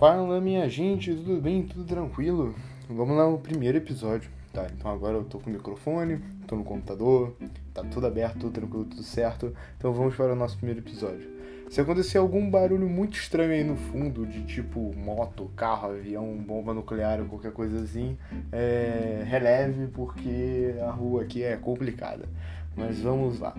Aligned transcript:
Fala 0.00 0.40
minha 0.40 0.66
gente, 0.66 1.14
tudo 1.14 1.42
bem? 1.42 1.62
Tudo 1.62 1.84
tranquilo? 1.84 2.54
Vamos 2.88 3.14
lá 3.18 3.28
no 3.28 3.38
primeiro 3.38 3.76
episódio, 3.76 4.30
tá? 4.50 4.66
Então 4.74 4.90
agora 4.90 5.18
eu 5.18 5.24
tô 5.24 5.38
com 5.38 5.50
o 5.50 5.52
microfone, 5.52 6.22
tô 6.46 6.56
no 6.56 6.64
computador, 6.64 7.36
tá 7.74 7.84
tudo 7.84 8.06
aberto, 8.06 8.38
tudo 8.38 8.50
tranquilo, 8.50 8.86
tudo 8.86 9.02
certo. 9.02 9.54
Então 9.76 9.92
vamos 9.92 10.16
para 10.16 10.32
o 10.32 10.34
nosso 10.34 10.56
primeiro 10.56 10.80
episódio. 10.80 11.28
Se 11.68 11.82
acontecer 11.82 12.16
algum 12.16 12.50
barulho 12.50 12.88
muito 12.88 13.18
estranho 13.18 13.52
aí 13.52 13.62
no 13.62 13.76
fundo, 13.76 14.24
de 14.24 14.42
tipo 14.44 14.90
moto, 14.96 15.50
carro, 15.54 15.90
avião, 15.90 16.34
bomba 16.34 16.72
nuclear 16.72 17.20
ou 17.20 17.26
qualquer 17.26 17.52
coisa 17.52 17.82
assim, 17.82 18.16
é... 18.50 19.22
releve 19.26 19.86
porque 19.88 20.76
a 20.80 20.90
rua 20.90 21.24
aqui 21.24 21.42
é 21.42 21.58
complicada. 21.58 22.26
Mas 22.74 23.02
vamos 23.02 23.38
lá. 23.38 23.54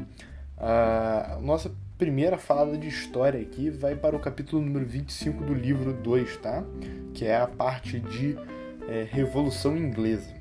A 0.58 1.38
nossa 1.40 1.72
primeira 2.02 2.36
falada 2.36 2.76
de 2.76 2.88
história 2.88 3.40
aqui 3.40 3.70
vai 3.70 3.96
para 3.96 4.16
o 4.16 4.20
capítulo 4.20 4.60
número 4.60 4.88
25 4.88 5.44
do 5.44 5.54
livro 5.54 5.94
2, 5.94 6.38
tá? 6.38 6.64
Que 7.14 7.26
é 7.26 7.38
a 7.38 7.46
parte 7.46 8.00
de 8.00 8.36
é, 8.90 9.08
Revolução 9.08 9.78
Inglesa. 9.78 10.34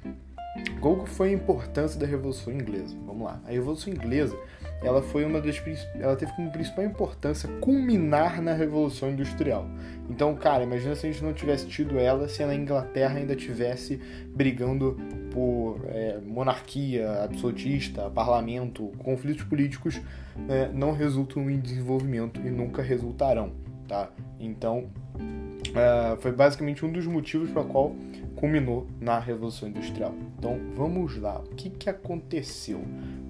Qual 0.80 1.04
foi 1.04 1.28
a 1.28 1.32
importância 1.32 2.00
da 2.00 2.06
Revolução 2.06 2.50
Inglesa? 2.50 2.96
Vamos 3.04 3.24
lá. 3.24 3.42
A 3.46 3.50
Revolução 3.50 3.92
Inglesa, 3.92 4.34
ela 4.82 5.02
foi 5.02 5.24
uma 5.24 5.40
das 5.40 5.60
ela 5.98 6.16
teve 6.16 6.32
como 6.32 6.50
principal 6.50 6.84
importância 6.84 7.48
culminar 7.60 8.40
na 8.40 8.52
Revolução 8.52 9.10
Industrial. 9.10 9.66
Então, 10.08 10.34
cara, 10.34 10.62
imagina 10.62 10.94
se 10.94 11.06
a 11.06 11.12
gente 11.12 11.22
não 11.22 11.32
tivesse 11.32 11.66
tido 11.66 11.98
ela 11.98 12.28
se 12.28 12.42
a 12.42 12.54
Inglaterra 12.54 13.18
ainda 13.18 13.36
tivesse 13.36 14.00
brigando 14.34 14.96
por 15.30 15.80
é, 15.88 16.18
monarquia 16.24 17.24
absolutista, 17.24 18.10
parlamento, 18.10 18.90
conflitos 18.98 19.44
políticos 19.44 20.00
é, 20.48 20.68
não 20.72 20.92
resultam 20.92 21.50
em 21.50 21.60
desenvolvimento 21.60 22.40
e 22.40 22.50
nunca 22.50 22.82
resultarão, 22.82 23.52
tá? 23.86 24.10
Então, 24.38 24.88
é, 25.74 26.16
foi 26.16 26.32
basicamente 26.32 26.84
um 26.84 26.90
dos 26.90 27.06
motivos 27.06 27.50
para 27.50 27.62
qual 27.64 27.94
culminou 28.36 28.86
na 29.00 29.18
Revolução 29.18 29.68
Industrial. 29.68 30.14
Então, 30.38 30.58
vamos 30.74 31.16
lá. 31.18 31.38
O 31.38 31.54
que, 31.54 31.68
que 31.68 31.90
aconteceu, 31.90 32.82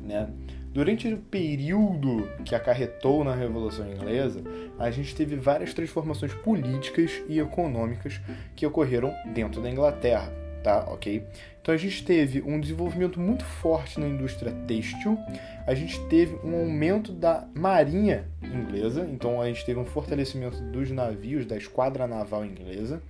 né? 0.05 0.29
Durante 0.73 1.13
o 1.13 1.19
período 1.19 2.29
que 2.45 2.55
acarretou 2.55 3.25
na 3.25 3.35
Revolução 3.35 3.91
Inglesa, 3.91 4.43
a 4.79 4.91
gente 4.91 5.15
teve 5.15 5.37
várias 5.37 5.75
transformações 5.75 6.33
políticas 6.33 7.23
e 7.29 7.41
econômicas 7.41 8.21
que 8.55 8.65
ocorreram 8.65 9.13
dentro 9.35 9.61
da 9.61 9.69
Inglaterra 9.69 10.41
tá? 10.63 10.85
Ok? 10.89 11.25
Então 11.61 11.75
a 11.75 11.77
gente 11.77 12.05
teve 12.05 12.43
um 12.43 12.61
desenvolvimento 12.61 13.21
muito 13.21 13.45
forte 13.45 13.99
na 14.01 14.09
indústria 14.09 14.53
têxtil, 14.67 15.19
a 15.67 15.75
gente 15.75 16.01
teve 16.07 16.37
um 16.45 16.55
aumento 16.59 17.13
da 17.13 17.47
marinha 17.55 18.25
inglesa, 18.43 19.07
então 19.11 19.41
a 19.41 19.47
gente 19.47 19.65
teve 19.65 19.79
um 19.79 19.85
fortalecimento 19.85 20.61
dos 20.65 20.91
navios, 20.91 21.47
da 21.47 21.57
esquadra 21.57 22.07
naval 22.07 22.45
inglesa, 22.45 23.03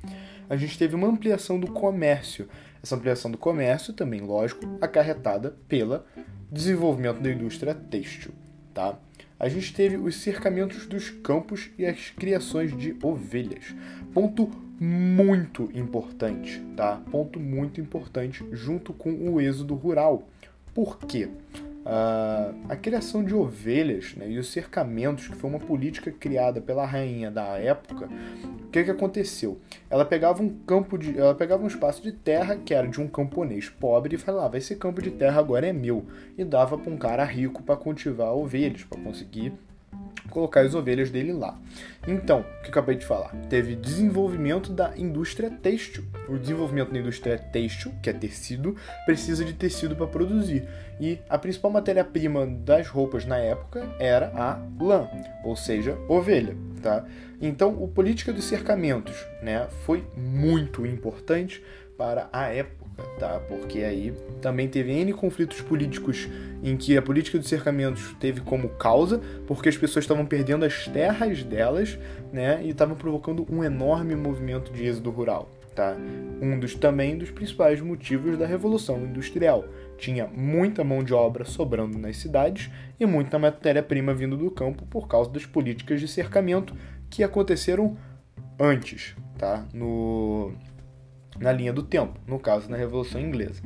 a 0.48 0.56
gente 0.56 0.76
teve 0.76 0.94
uma 0.94 1.06
ampliação 1.06 1.60
do 1.60 1.70
comércio, 1.70 2.48
essa 2.82 2.96
ampliação 2.96 3.30
do 3.30 3.38
comércio 3.38 3.92
também, 3.92 4.20
lógico, 4.20 4.64
acarretada 4.80 5.56
pelo 5.68 6.02
desenvolvimento 6.50 7.20
da 7.20 7.30
indústria 7.30 7.74
têxtil, 7.74 8.32
tá? 8.74 8.98
A 9.38 9.48
gente 9.48 9.72
teve 9.72 9.96
os 9.96 10.16
cercamentos 10.16 10.86
dos 10.86 11.08
campos 11.08 11.70
e 11.78 11.86
as 11.86 12.10
criações 12.10 12.76
de 12.76 12.96
ovelhas. 13.02 13.74
Ponto 14.12 14.50
muito 14.78 15.70
importante, 15.74 16.60
tá? 16.76 17.00
Ponto 17.10 17.40
muito 17.40 17.80
importante 17.80 18.44
junto 18.52 18.92
com 18.92 19.12
o 19.30 19.40
êxodo 19.40 19.74
rural. 19.74 20.28
Por 20.74 20.98
quê? 20.98 21.28
Uh, 21.90 22.54
a 22.68 22.76
criação 22.76 23.24
de 23.24 23.34
ovelhas 23.34 24.14
né, 24.14 24.30
e 24.30 24.38
os 24.38 24.52
cercamentos, 24.52 25.26
que 25.26 25.34
foi 25.34 25.50
uma 25.50 25.58
política 25.58 26.12
criada 26.12 26.60
pela 26.60 26.86
rainha 26.86 27.32
da 27.32 27.58
época, 27.58 28.08
o 28.62 28.68
que, 28.68 28.84
que 28.84 28.92
aconteceu? 28.92 29.58
Ela 29.90 30.04
pegava 30.04 30.40
um 30.40 30.50
campo 30.50 30.96
de, 30.96 31.18
ela 31.18 31.34
pegava 31.34 31.64
um 31.64 31.66
espaço 31.66 32.00
de 32.00 32.12
terra 32.12 32.54
que 32.54 32.72
era 32.72 32.86
de 32.86 33.00
um 33.00 33.08
camponês 33.08 33.68
pobre 33.68 34.14
e 34.14 34.18
falava: 34.18 34.56
esse 34.56 34.76
campo 34.76 35.02
de 35.02 35.10
terra 35.10 35.40
agora 35.40 35.66
é 35.66 35.72
meu 35.72 36.06
e 36.38 36.44
dava 36.44 36.78
para 36.78 36.92
um 36.92 36.96
cara 36.96 37.24
rico 37.24 37.60
para 37.60 37.74
cultivar 37.74 38.36
ovelhas, 38.36 38.84
para 38.84 39.00
conseguir 39.00 39.52
colocar 40.30 40.60
as 40.60 40.74
ovelhas 40.74 41.10
dele 41.10 41.32
lá. 41.32 41.58
Então, 42.06 42.40
o 42.40 42.62
que 42.62 42.68
eu 42.68 42.70
acabei 42.70 42.96
de 42.96 43.04
falar? 43.04 43.30
Teve 43.48 43.74
desenvolvimento 43.74 44.72
da 44.72 44.96
indústria 44.96 45.50
têxtil. 45.50 46.04
O 46.28 46.38
desenvolvimento 46.38 46.92
da 46.92 46.98
indústria 46.98 47.38
têxtil, 47.38 47.92
que 48.02 48.08
é 48.08 48.12
tecido, 48.12 48.74
precisa 49.04 49.44
de 49.44 49.52
tecido 49.52 49.94
para 49.94 50.06
produzir. 50.06 50.66
E 50.98 51.18
a 51.28 51.36
principal 51.36 51.70
matéria-prima 51.70 52.46
das 52.46 52.88
roupas 52.88 53.26
na 53.26 53.36
época 53.36 53.86
era 53.98 54.32
a 54.34 54.58
lã, 54.82 55.08
ou 55.44 55.56
seja, 55.56 55.98
ovelha. 56.08 56.56
Tá? 56.82 57.04
Então, 57.40 57.84
a 57.84 57.88
política 57.88 58.32
dos 58.32 58.44
cercamentos 58.44 59.14
né, 59.42 59.66
foi 59.84 60.04
muito 60.16 60.86
importante 60.86 61.62
para 62.00 62.30
a 62.32 62.46
época 62.46 62.80
tá? 63.18 63.38
Porque 63.46 63.80
aí 63.80 64.14
também 64.40 64.66
teve 64.68 64.90
N 64.90 65.12
conflitos 65.12 65.60
políticos 65.60 66.28
em 66.62 66.74
que 66.76 66.96
a 66.96 67.02
política 67.02 67.38
dos 67.38 67.48
cercamentos 67.48 68.14
teve 68.18 68.40
como 68.40 68.70
causa, 68.70 69.20
porque 69.46 69.68
as 69.68 69.76
pessoas 69.76 70.04
estavam 70.04 70.24
perdendo 70.24 70.64
as 70.64 70.86
terras 70.86 71.42
delas, 71.42 71.98
né? 72.32 72.60
E 72.64 72.70
estavam 72.70 72.96
provocando 72.96 73.46
um 73.50 73.62
enorme 73.62 74.16
movimento 74.16 74.72
de 74.72 74.86
êxodo 74.86 75.10
rural, 75.10 75.50
tá? 75.74 75.94
Um 76.40 76.58
dos 76.58 76.74
também 76.74 77.18
dos 77.18 77.30
principais 77.30 77.80
motivos 77.82 78.38
da 78.38 78.46
Revolução 78.46 79.04
Industrial. 79.04 79.64
Tinha 79.98 80.26
muita 80.26 80.82
mão 80.82 81.04
de 81.04 81.12
obra 81.12 81.44
sobrando 81.44 81.98
nas 81.98 82.16
cidades 82.16 82.70
e 82.98 83.04
muita 83.04 83.38
matéria-prima 83.38 84.14
vindo 84.14 84.36
do 84.36 84.50
campo 84.50 84.86
por 84.86 85.06
causa 85.06 85.30
das 85.30 85.44
políticas 85.44 86.00
de 86.00 86.08
cercamento 86.08 86.74
que 87.10 87.22
aconteceram 87.22 87.96
antes, 88.58 89.14
tá? 89.38 89.66
No 89.72 90.52
na 91.40 91.50
linha 91.50 91.72
do 91.72 91.82
tempo, 91.82 92.20
no 92.26 92.38
caso 92.38 92.70
na 92.70 92.76
Revolução 92.76 93.20
Inglesa. 93.20 93.62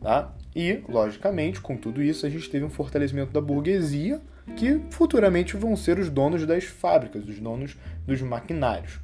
Tá? 0.00 0.32
E, 0.54 0.82
logicamente, 0.88 1.60
com 1.60 1.76
tudo 1.76 2.02
isso, 2.02 2.26
a 2.26 2.28
gente 2.28 2.48
teve 2.50 2.64
um 2.64 2.70
fortalecimento 2.70 3.32
da 3.32 3.40
burguesia, 3.40 4.20
que 4.56 4.80
futuramente 4.90 5.56
vão 5.56 5.76
ser 5.76 5.98
os 5.98 6.10
donos 6.10 6.46
das 6.46 6.64
fábricas, 6.64 7.26
os 7.26 7.38
donos 7.38 7.76
dos 8.06 8.20
maquinários. 8.20 9.00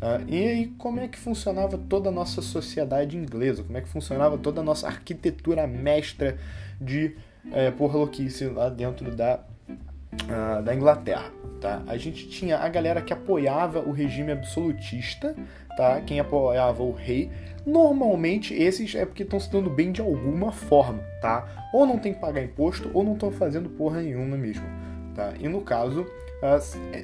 Tá? 0.00 0.20
E 0.26 0.48
aí, 0.48 0.66
como 0.78 1.00
é 1.00 1.08
que 1.08 1.18
funcionava 1.18 1.76
toda 1.76 2.08
a 2.08 2.12
nossa 2.12 2.40
sociedade 2.40 3.16
inglesa? 3.16 3.62
Como 3.62 3.76
é 3.76 3.80
que 3.80 3.88
funcionava 3.88 4.38
toda 4.38 4.60
a 4.60 4.64
nossa 4.64 4.86
arquitetura 4.86 5.66
mestra 5.66 6.38
de 6.80 7.16
é, 7.52 7.70
porra 7.70 7.98
louquice 7.98 8.46
lá 8.46 8.68
dentro 8.68 9.14
da, 9.14 9.40
uh, 9.68 10.62
da 10.62 10.74
Inglaterra? 10.74 11.30
Tá? 11.64 11.82
A 11.86 11.96
gente 11.96 12.28
tinha 12.28 12.58
a 12.58 12.68
galera 12.68 13.00
que 13.00 13.10
apoiava 13.10 13.80
o 13.80 13.90
regime 13.90 14.30
absolutista, 14.32 15.34
tá? 15.78 15.98
Quem 16.02 16.20
apoiava 16.20 16.82
o 16.82 16.92
rei. 16.92 17.30
Normalmente 17.64 18.52
esses 18.52 18.94
é 18.94 19.06
porque 19.06 19.22
estão 19.22 19.40
se 19.40 19.50
dando 19.50 19.70
bem 19.70 19.90
de 19.90 20.02
alguma 20.02 20.52
forma, 20.52 20.98
tá? 21.22 21.48
Ou 21.72 21.86
não 21.86 21.98
tem 21.98 22.12
que 22.12 22.20
pagar 22.20 22.44
imposto 22.44 22.90
ou 22.92 23.02
não 23.02 23.14
estão 23.14 23.30
fazendo 23.30 23.70
porra 23.70 24.02
nenhuma 24.02 24.36
mesmo, 24.36 24.66
tá? 25.14 25.32
E 25.40 25.48
no 25.48 25.62
caso 25.62 26.06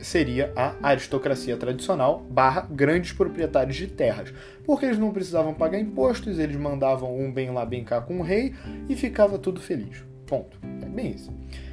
seria 0.03 0.53
a 0.54 0.75
aristocracia 0.82 1.56
tradicional 1.56 2.20
barra 2.28 2.69
grandes 2.70 3.15
proprietários 3.15 3.76
de 3.76 3.87
terras, 3.87 4.31
porque 4.66 4.84
eles 4.84 4.99
não 4.99 5.10
precisavam 5.10 5.54
pagar 5.54 5.81
impostos, 5.81 6.38
eles 6.38 6.56
mandavam 6.56 7.19
um 7.19 7.32
bem 7.32 7.49
lá 7.49 7.65
bem 7.65 7.82
cá 7.82 8.03
com 8.03 8.19
o 8.19 8.22
rei 8.22 8.54
e 8.91 8.94
ficava 8.94 9.38
tudo 9.38 9.59
feliz. 9.59 10.04
Ponto. 10.26 10.59
É 10.82 10.87
bem 10.87 11.12
isso. 11.12 11.32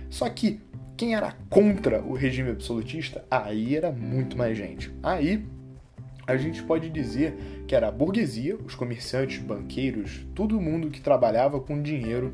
Só 0.09 0.29
que 0.29 0.61
quem 0.97 1.13
era 1.13 1.35
contra 1.47 2.01
o 2.01 2.13
regime 2.13 2.49
absolutista, 2.49 3.23
aí 3.29 3.75
era 3.75 3.91
muito 3.91 4.35
mais 4.35 4.57
gente. 4.57 4.91
Aí 5.03 5.45
a 6.25 6.35
gente 6.35 6.63
pode 6.63 6.89
dizer 6.89 7.37
que 7.67 7.75
era 7.75 7.87
a 7.87 7.91
burguesia, 7.91 8.57
os 8.57 8.73
comerciantes, 8.73 9.37
banqueiros, 9.37 10.25
todo 10.33 10.59
mundo 10.59 10.89
que 10.89 10.99
trabalhava 10.99 11.59
com 11.59 11.81
dinheiro 11.81 12.33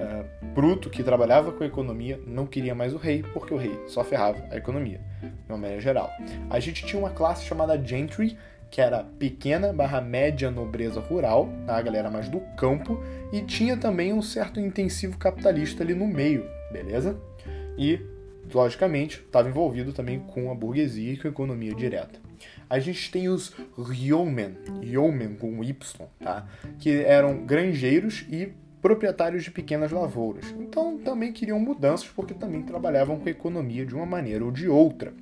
uh, 0.00 0.46
bruto, 0.54 0.88
que 0.88 1.02
trabalhava 1.02 1.50
com 1.50 1.64
a 1.64 1.66
economia, 1.66 2.18
não 2.26 2.46
queria 2.46 2.74
mais 2.74 2.94
o 2.94 2.96
rei, 2.96 3.24
porque 3.34 3.52
o 3.52 3.56
rei 3.56 3.78
só 3.88 4.04
ferrava 4.04 4.38
a 4.50 4.56
economia, 4.56 5.00
de 5.20 5.52
uma 5.52 5.58
maneira 5.58 5.82
geral. 5.82 6.10
A 6.48 6.60
gente 6.60 6.86
tinha 6.86 6.98
uma 6.98 7.10
classe 7.10 7.44
chamada 7.44 7.76
gentry, 7.82 8.38
que 8.70 8.80
era 8.80 9.04
pequena 9.18 9.72
barra 9.72 10.00
média 10.00 10.50
nobreza 10.50 11.00
rural, 11.00 11.48
tá? 11.66 11.76
a 11.76 11.82
galera 11.82 12.10
mais 12.10 12.28
do 12.28 12.40
campo, 12.56 13.02
e 13.32 13.42
tinha 13.42 13.76
também 13.76 14.12
um 14.12 14.22
certo 14.22 14.60
intensivo 14.60 15.18
capitalista 15.18 15.82
ali 15.82 15.94
no 15.94 16.06
meio, 16.06 16.48
beleza? 16.72 17.16
E, 17.78 18.00
logicamente, 18.52 19.20
estava 19.20 19.48
envolvido 19.48 19.92
também 19.92 20.20
com 20.20 20.50
a 20.50 20.54
burguesia 20.54 21.12
e 21.12 21.16
com 21.16 21.28
a 21.28 21.30
economia 21.30 21.74
direta 21.74 22.26
a 22.68 22.78
gente 22.78 23.10
tem 23.10 23.28
os 23.28 23.52
yeomen, 23.90 24.56
yeomen 24.82 25.34
com 25.34 25.62
Y, 25.62 26.08
tá? 26.18 26.46
Que 26.78 27.02
eram 27.02 27.44
granjeiros 27.44 28.26
e 28.30 28.52
proprietários 28.82 29.44
de 29.44 29.50
pequenas 29.50 29.90
lavouras. 29.90 30.46
Então 30.58 30.98
também 30.98 31.32
queriam 31.32 31.58
mudanças 31.58 32.08
porque 32.08 32.34
também 32.34 32.62
trabalhavam 32.62 33.18
com 33.18 33.28
a 33.28 33.32
economia 33.32 33.86
de 33.86 33.94
uma 33.94 34.06
maneira 34.06 34.44
ou 34.44 34.50
de 34.50 34.68
outra. 34.68 35.12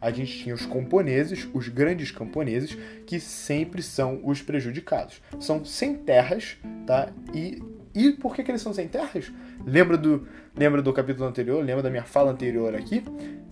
A 0.00 0.10
gente 0.10 0.36
tinha 0.36 0.54
os 0.54 0.66
camponeses, 0.66 1.48
os 1.54 1.68
grandes 1.68 2.10
camponeses, 2.10 2.76
que 3.06 3.20
sempre 3.20 3.82
são 3.82 4.20
os 4.24 4.42
prejudicados. 4.42 5.22
São 5.38 5.64
sem 5.64 5.94
terras, 5.94 6.56
tá? 6.86 7.12
E 7.32 7.62
e 7.94 8.12
por 8.12 8.34
que, 8.34 8.42
que 8.42 8.50
eles 8.50 8.62
são 8.62 8.72
sem 8.72 8.88
terras? 8.88 9.30
Lembra 9.66 9.98
do, 9.98 10.26
lembra 10.56 10.80
do 10.80 10.92
capítulo 10.92 11.28
anterior? 11.28 11.62
Lembra 11.62 11.82
da 11.82 11.90
minha 11.90 12.04
fala 12.04 12.30
anterior 12.30 12.74
aqui? 12.74 13.04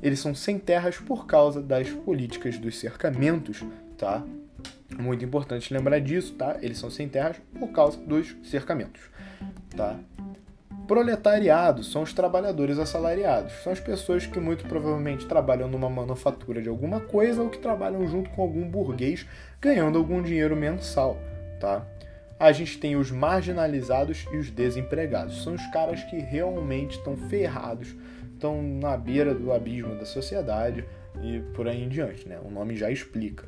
Eles 0.02 0.18
são 0.18 0.34
sem 0.34 0.58
terras 0.58 0.96
por 0.96 1.26
causa 1.26 1.62
das 1.62 1.90
políticas 1.90 2.58
dos 2.58 2.78
cercamentos, 2.78 3.62
tá? 3.98 4.24
Muito 4.98 5.24
importante 5.24 5.72
lembrar 5.72 6.00
disso, 6.00 6.34
tá? 6.34 6.56
Eles 6.62 6.78
são 6.78 6.90
sem 6.90 7.08
terras 7.08 7.36
por 7.58 7.68
causa 7.68 7.98
dos 7.98 8.34
cercamentos, 8.42 9.02
tá? 9.76 9.98
Proletariado 10.90 11.84
são 11.84 12.02
os 12.02 12.12
trabalhadores 12.12 12.76
assalariados. 12.76 13.52
São 13.62 13.72
as 13.72 13.78
pessoas 13.78 14.26
que 14.26 14.40
muito 14.40 14.66
provavelmente 14.66 15.24
trabalham 15.24 15.68
numa 15.68 15.88
manufatura 15.88 16.60
de 16.60 16.68
alguma 16.68 16.98
coisa 16.98 17.42
ou 17.42 17.48
que 17.48 17.58
trabalham 17.58 18.04
junto 18.08 18.28
com 18.30 18.42
algum 18.42 18.68
burguês 18.68 19.24
ganhando 19.60 19.98
algum 19.98 20.20
dinheiro 20.20 20.56
mensal, 20.56 21.16
tá? 21.60 21.86
A 22.40 22.52
gente 22.52 22.78
tem 22.78 22.96
os 22.96 23.10
marginalizados 23.10 24.26
e 24.32 24.38
os 24.38 24.50
desempregados. 24.50 25.44
São 25.44 25.52
os 25.52 25.66
caras 25.66 26.02
que 26.04 26.16
realmente 26.18 26.96
estão 26.96 27.14
ferrados, 27.14 27.94
estão 28.32 28.62
na 28.62 28.96
beira 28.96 29.34
do 29.34 29.52
abismo 29.52 29.94
da 29.94 30.06
sociedade 30.06 30.86
e 31.22 31.40
por 31.54 31.68
aí 31.68 31.84
em 31.84 31.88
diante, 31.90 32.26
né? 32.26 32.40
O 32.42 32.50
nome 32.50 32.76
já 32.76 32.90
explica. 32.90 33.46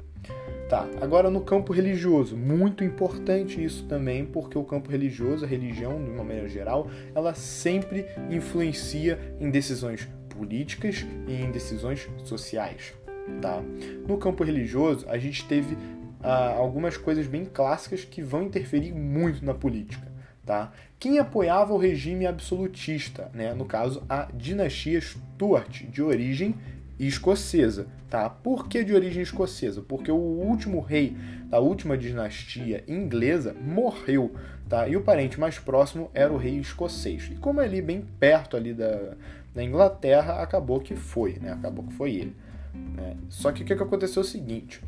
Tá, 0.68 0.86
agora 1.00 1.30
no 1.30 1.40
campo 1.40 1.72
religioso, 1.72 2.36
muito 2.36 2.84
importante 2.84 3.62
isso 3.62 3.86
também, 3.86 4.24
porque 4.24 4.56
o 4.56 4.64
campo 4.64 4.90
religioso, 4.90 5.44
a 5.44 5.48
religião, 5.48 6.02
de 6.02 6.10
uma 6.10 6.22
maneira 6.22 6.48
geral, 6.48 6.90
ela 7.14 7.34
sempre 7.34 8.06
influencia 8.30 9.18
em 9.40 9.50
decisões 9.50 10.08
políticas 10.28 11.06
e 11.26 11.32
em 11.32 11.50
decisões 11.50 12.08
sociais. 12.24 12.94
Tá? 13.40 13.62
No 14.06 14.18
campo 14.18 14.44
religioso, 14.44 15.06
a 15.08 15.18
gente 15.18 15.46
teve 15.46 15.76
ah, 16.22 16.54
algumas 16.56 16.96
coisas 16.96 17.26
bem 17.26 17.44
clássicas 17.44 18.04
que 18.04 18.22
vão 18.22 18.44
interferir 18.44 18.92
muito 18.92 19.44
na 19.44 19.54
política. 19.54 20.10
Tá? 20.44 20.72
Quem 20.98 21.18
apoiava 21.18 21.72
o 21.72 21.78
regime 21.78 22.26
absolutista, 22.26 23.30
né? 23.32 23.54
no 23.54 23.64
caso 23.64 24.02
a 24.08 24.28
dinastia 24.34 25.00
Stuart, 25.00 25.84
de 25.84 26.02
origem 26.02 26.54
escocesa, 26.98 27.86
tá? 28.08 28.28
Por 28.28 28.68
que 28.68 28.84
de 28.84 28.94
origem 28.94 29.22
escocesa? 29.22 29.82
Porque 29.82 30.10
o 30.10 30.16
último 30.16 30.80
rei 30.80 31.16
da 31.46 31.58
última 31.58 31.96
dinastia 31.96 32.84
inglesa 32.86 33.54
morreu, 33.54 34.34
tá? 34.68 34.86
E 34.88 34.96
o 34.96 35.02
parente 35.02 35.38
mais 35.38 35.58
próximo 35.58 36.10
era 36.14 36.32
o 36.32 36.36
rei 36.36 36.58
escocês. 36.58 37.30
E 37.32 37.36
como 37.36 37.60
é 37.60 37.64
ali 37.64 37.82
bem 37.82 38.04
perto 38.20 38.56
ali 38.56 38.72
da, 38.72 39.14
da 39.54 39.62
Inglaterra, 39.62 40.42
acabou 40.42 40.80
que 40.80 40.94
foi, 40.94 41.38
né? 41.40 41.52
Acabou 41.52 41.84
que 41.84 41.94
foi 41.94 42.14
ele. 42.14 42.36
Né? 42.74 43.16
Só 43.28 43.52
que 43.52 43.62
o 43.62 43.66
que 43.66 43.72
aconteceu 43.72 44.22
é 44.22 44.24
o 44.24 44.28
seguinte: 44.28 44.80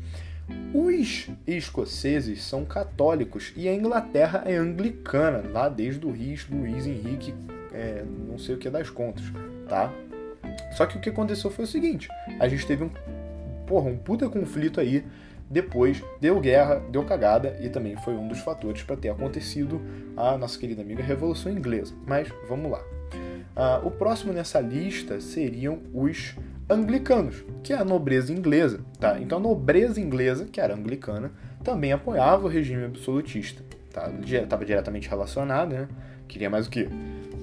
os 0.73 1.29
escoceses 1.47 2.43
são 2.43 2.65
católicos 2.65 3.53
e 3.55 3.67
a 3.67 3.73
Inglaterra 3.73 4.43
é 4.45 4.55
anglicana, 4.55 5.43
lá 5.49 5.69
desde 5.69 6.05
o 6.05 6.11
rei 6.11 6.37
Luís 6.49 6.85
Henrique, 6.85 7.33
é, 7.73 8.03
não 8.27 8.37
sei 8.37 8.55
o 8.55 8.57
que 8.57 8.69
das 8.69 8.89
contas, 8.89 9.23
tá? 9.67 9.91
Só 10.75 10.85
que 10.85 10.97
o 10.97 11.01
que 11.01 11.09
aconteceu 11.09 11.49
foi 11.49 11.65
o 11.65 11.67
seguinte: 11.67 12.07
a 12.39 12.47
gente 12.47 12.65
teve 12.65 12.83
um, 12.83 12.89
porra, 13.65 13.89
um 13.89 13.97
puta 13.97 14.29
conflito 14.29 14.79
aí. 14.79 15.05
Depois 15.47 16.03
deu 16.19 16.39
guerra, 16.39 16.81
deu 16.89 17.05
cagada 17.05 17.55
e 17.61 17.69
também 17.69 17.95
foi 17.97 18.15
um 18.15 18.27
dos 18.27 18.39
fatores 18.39 18.81
para 18.81 18.97
ter 18.97 19.09
acontecido 19.09 19.79
a 20.17 20.35
nossa 20.39 20.57
querida 20.57 20.81
amiga 20.81 21.03
Revolução 21.03 21.51
Inglesa. 21.51 21.93
Mas 22.05 22.27
vamos 22.49 22.71
lá. 22.71 22.79
Uh, 23.55 23.87
o 23.87 23.91
próximo 23.91 24.33
nessa 24.33 24.59
lista 24.59 25.21
seriam 25.21 25.79
os 25.93 26.35
anglicanos, 26.69 27.43
que 27.63 27.73
é 27.73 27.77
a 27.77 27.85
nobreza 27.85 28.33
inglesa. 28.33 28.79
Tá? 28.99 29.19
Então 29.19 29.37
a 29.37 29.41
nobreza 29.41 29.99
inglesa, 29.99 30.45
que 30.45 30.59
era 30.59 30.73
anglicana, 30.73 31.31
também 31.63 31.91
apoiava 31.91 32.45
o 32.45 32.49
regime 32.49 32.85
absolutista. 32.85 33.63
Tá? 33.91 34.11
Estava 34.25 34.65
diretamente 34.65 35.09
relacionado, 35.09 35.73
né? 35.73 35.87
Queria 36.27 36.49
mais 36.49 36.67
o 36.67 36.69
quê? 36.69 36.89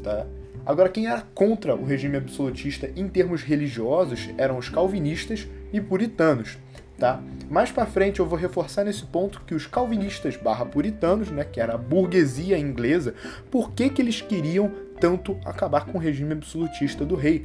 Tá? 0.02 0.26
Agora, 0.64 0.88
quem 0.88 1.06
era 1.06 1.22
contra 1.34 1.74
o 1.74 1.84
regime 1.84 2.16
absolutista 2.16 2.90
em 2.94 3.08
termos 3.08 3.42
religiosos 3.42 4.30
eram 4.38 4.58
os 4.58 4.68
calvinistas 4.68 5.48
e 5.72 5.80
puritanos. 5.80 6.56
Tá? 6.98 7.20
Mais 7.50 7.72
para 7.72 7.84
frente 7.84 8.20
eu 8.20 8.26
vou 8.26 8.38
reforçar 8.38 8.84
nesse 8.84 9.04
ponto 9.04 9.42
que 9.44 9.54
os 9.56 9.66
calvinistas 9.66 10.36
barra 10.36 10.64
puritanos, 10.64 11.30
né, 11.30 11.42
que 11.42 11.60
era 11.60 11.74
a 11.74 11.78
burguesia 11.78 12.56
inglesa, 12.56 13.14
por 13.50 13.72
que, 13.72 13.90
que 13.90 14.00
eles 14.00 14.20
queriam 14.20 14.70
tanto 15.00 15.36
acabar 15.44 15.86
com 15.86 15.98
o 15.98 16.00
regime 16.00 16.32
absolutista 16.32 17.04
do 17.04 17.16
rei? 17.16 17.44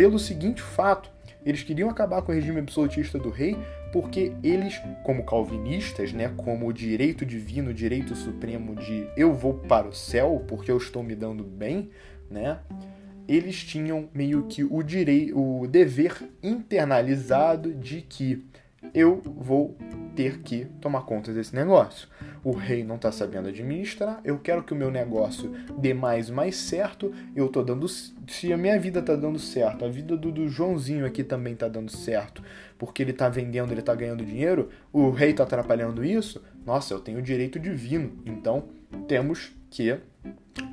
Pelo 0.00 0.18
seguinte 0.18 0.62
fato, 0.62 1.10
eles 1.44 1.62
queriam 1.62 1.90
acabar 1.90 2.22
com 2.22 2.32
o 2.32 2.34
regime 2.34 2.58
absolutista 2.58 3.18
do 3.18 3.28
rei 3.28 3.54
porque 3.92 4.32
eles, 4.42 4.80
como 5.04 5.26
calvinistas, 5.26 6.10
né, 6.10 6.32
como 6.38 6.66
o 6.66 6.72
direito 6.72 7.26
divino, 7.26 7.74
direito 7.74 8.16
supremo 8.16 8.74
de 8.74 9.06
eu 9.14 9.34
vou 9.34 9.52
para 9.52 9.86
o 9.86 9.92
céu 9.92 10.42
porque 10.48 10.70
eu 10.70 10.78
estou 10.78 11.02
me 11.02 11.14
dando 11.14 11.44
bem, 11.44 11.90
né? 12.30 12.60
Eles 13.28 13.62
tinham 13.62 14.08
meio 14.14 14.44
que 14.44 14.64
o 14.64 14.82
direito, 14.82 15.38
o 15.38 15.66
dever 15.66 16.30
internalizado 16.42 17.74
de 17.74 18.00
que 18.00 18.42
eu 18.94 19.20
vou 19.24 19.76
ter 20.14 20.40
que 20.40 20.66
tomar 20.80 21.02
conta 21.02 21.32
desse 21.32 21.54
negócio. 21.54 22.08
O 22.42 22.52
rei 22.52 22.82
não 22.82 22.96
está 22.96 23.12
sabendo 23.12 23.48
administrar, 23.48 24.20
eu 24.24 24.38
quero 24.38 24.62
que 24.62 24.72
o 24.72 24.76
meu 24.76 24.90
negócio 24.90 25.52
dê 25.78 25.94
mais 25.94 26.30
mais 26.30 26.56
certo, 26.56 27.12
eu 27.36 27.48
tô 27.48 27.62
dando. 27.62 27.86
Se 27.88 28.52
a 28.52 28.56
minha 28.56 28.78
vida 28.78 29.02
tá 29.02 29.14
dando 29.14 29.38
certo, 29.38 29.84
a 29.84 29.88
vida 29.88 30.16
do, 30.16 30.32
do 30.32 30.48
Joãozinho 30.48 31.06
aqui 31.06 31.22
também 31.22 31.54
tá 31.54 31.68
dando 31.68 31.90
certo, 31.90 32.42
porque 32.78 33.02
ele 33.02 33.12
tá 33.12 33.28
vendendo, 33.28 33.72
ele 33.72 33.82
tá 33.82 33.94
ganhando 33.94 34.24
dinheiro, 34.24 34.70
o 34.92 35.10
rei 35.10 35.32
tá 35.32 35.42
atrapalhando 35.42 36.04
isso, 36.04 36.42
nossa, 36.64 36.94
eu 36.94 37.00
tenho 37.00 37.22
direito 37.22 37.58
divino. 37.58 38.12
Então 38.24 38.64
temos 39.06 39.52
que 39.70 39.96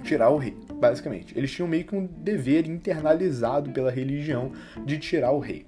tirar 0.03 0.29
o 0.29 0.37
rei, 0.37 0.55
basicamente. 0.79 1.37
Eles 1.37 1.51
tinham 1.51 1.67
meio 1.67 1.85
que 1.85 1.95
um 1.95 2.05
dever 2.05 2.67
internalizado 2.67 3.71
pela 3.71 3.91
religião 3.91 4.51
de 4.85 4.97
tirar 4.97 5.31
o 5.31 5.39
rei, 5.39 5.65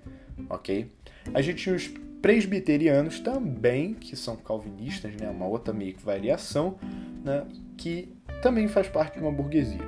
ok? 0.49 0.89
A 1.33 1.41
gente 1.41 1.63
tinha 1.63 1.75
os 1.75 1.91
presbiterianos 2.21 3.19
também, 3.19 3.93
que 3.93 4.15
são 4.15 4.35
calvinistas, 4.35 5.15
né? 5.15 5.29
Uma 5.29 5.47
outra 5.47 5.73
meio 5.73 5.93
que 5.93 6.03
variação, 6.03 6.77
né? 7.23 7.45
Que 7.77 8.13
também 8.41 8.67
faz 8.67 8.87
parte 8.87 9.17
de 9.17 9.23
uma 9.23 9.31
burguesia, 9.31 9.87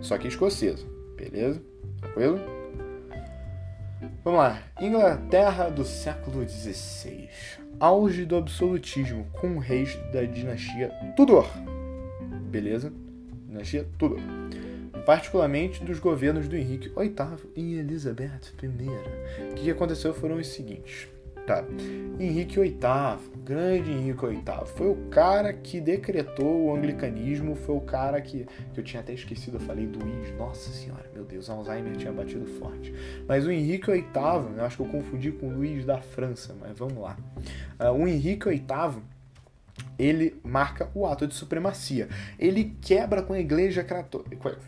só 0.00 0.18
que 0.18 0.28
escocesa, 0.28 0.86
beleza? 1.16 1.62
Tranquilo? 2.00 2.40
Vamos 4.24 4.40
lá. 4.40 4.62
Inglaterra 4.80 5.68
do 5.68 5.84
século 5.84 6.48
XVI. 6.48 7.28
Auge 7.78 8.24
do 8.24 8.36
absolutismo 8.36 9.26
com 9.32 9.58
reis 9.58 9.96
da 10.12 10.22
dinastia 10.24 10.90
Tudor. 11.16 11.48
Beleza? 12.50 12.92
dinastia 13.52 13.86
Tudor, 13.98 14.20
particularmente 15.04 15.84
dos 15.84 15.98
governos 15.98 16.48
do 16.48 16.56
Henrique 16.56 16.88
VIII 16.88 17.50
e 17.54 17.74
Elizabeth 17.74 18.40
I. 18.62 19.50
O 19.50 19.54
que 19.54 19.70
aconteceu 19.70 20.14
foram 20.14 20.36
os 20.36 20.48
seguintes. 20.48 21.06
Tá. 21.46 21.64
Henrique 22.20 22.60
VIII, 22.60 22.78
grande 23.44 23.90
Henrique 23.90 24.26
VIII, 24.26 24.42
foi 24.76 24.88
o 24.88 24.94
cara 25.10 25.52
que 25.52 25.80
decretou 25.80 26.66
o 26.66 26.76
anglicanismo, 26.76 27.56
foi 27.56 27.74
o 27.74 27.80
cara 27.80 28.20
que, 28.20 28.46
que 28.72 28.78
eu 28.78 28.84
tinha 28.84 29.00
até 29.00 29.12
esquecido, 29.12 29.56
eu 29.56 29.60
falei 29.60 29.86
do 29.86 29.98
Luís, 29.98 30.32
nossa 30.38 30.70
senhora, 30.70 31.10
meu 31.12 31.24
Deus, 31.24 31.50
Alzheimer 31.50 31.96
tinha 31.96 32.12
batido 32.12 32.46
forte. 32.46 32.94
Mas 33.26 33.44
o 33.44 33.50
Henrique 33.50 33.90
VIII, 33.90 34.04
eu 34.56 34.64
acho 34.64 34.76
que 34.76 34.82
eu 34.82 34.86
confundi 34.86 35.32
com 35.32 35.48
o 35.48 35.50
Luís 35.50 35.84
da 35.84 36.00
França, 36.00 36.54
mas 36.60 36.78
vamos 36.78 36.98
lá. 36.98 37.16
Uh, 37.80 37.90
o 37.90 38.06
Henrique 38.06 38.48
VIII 38.48 39.02
ele 40.02 40.40
marca 40.42 40.90
o 40.94 41.06
ato 41.06 41.26
de 41.26 41.34
supremacia. 41.34 42.08
Ele 42.38 42.76
quebra 42.80 43.22
com 43.22 43.32
a 43.32 43.38
igreja 43.38 43.84
católica, 43.84 44.58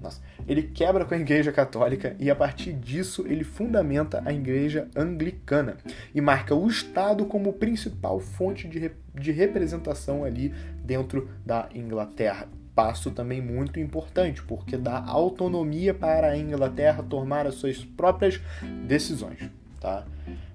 nossa, 0.00 0.22
ele 0.46 0.62
quebra 0.62 1.04
com 1.04 1.14
a 1.14 1.18
igreja 1.18 1.50
católica 1.50 2.14
e 2.18 2.30
a 2.30 2.36
partir 2.36 2.72
disso 2.72 3.24
ele 3.26 3.42
fundamenta 3.42 4.22
a 4.24 4.32
igreja 4.32 4.88
anglicana 4.94 5.76
e 6.14 6.20
marca 6.20 6.54
o 6.54 6.68
Estado 6.68 7.24
como 7.26 7.52
principal 7.54 8.20
fonte 8.20 8.68
de, 8.68 8.92
de 9.14 9.32
representação 9.32 10.24
ali 10.24 10.54
dentro 10.84 11.28
da 11.44 11.68
Inglaterra. 11.74 12.48
Passo 12.72 13.10
também 13.10 13.42
muito 13.42 13.80
importante, 13.80 14.42
porque 14.42 14.76
dá 14.76 15.04
autonomia 15.04 15.92
para 15.92 16.28
a 16.28 16.38
Inglaterra 16.38 17.02
tomar 17.02 17.46
as 17.46 17.56
suas 17.56 17.84
próprias 17.84 18.40
decisões, 18.86 19.50
tá? 19.80 20.04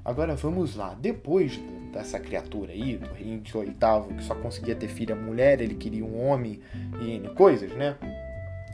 Agora 0.03 0.35
vamos 0.35 0.75
lá, 0.75 0.95
depois 0.99 1.59
dessa 1.91 2.19
criatura 2.19 2.71
aí, 2.71 2.97
do 2.97 3.09
Henrique 3.17 3.51
VIII, 3.51 4.17
que 4.17 4.23
só 4.23 4.35
conseguia 4.35 4.75
ter 4.75 4.87
filha 4.87 5.15
mulher, 5.15 5.59
ele 5.59 5.75
queria 5.75 6.05
um 6.05 6.27
homem 6.27 6.61
e 7.01 7.19
coisas, 7.35 7.71
né? 7.71 7.95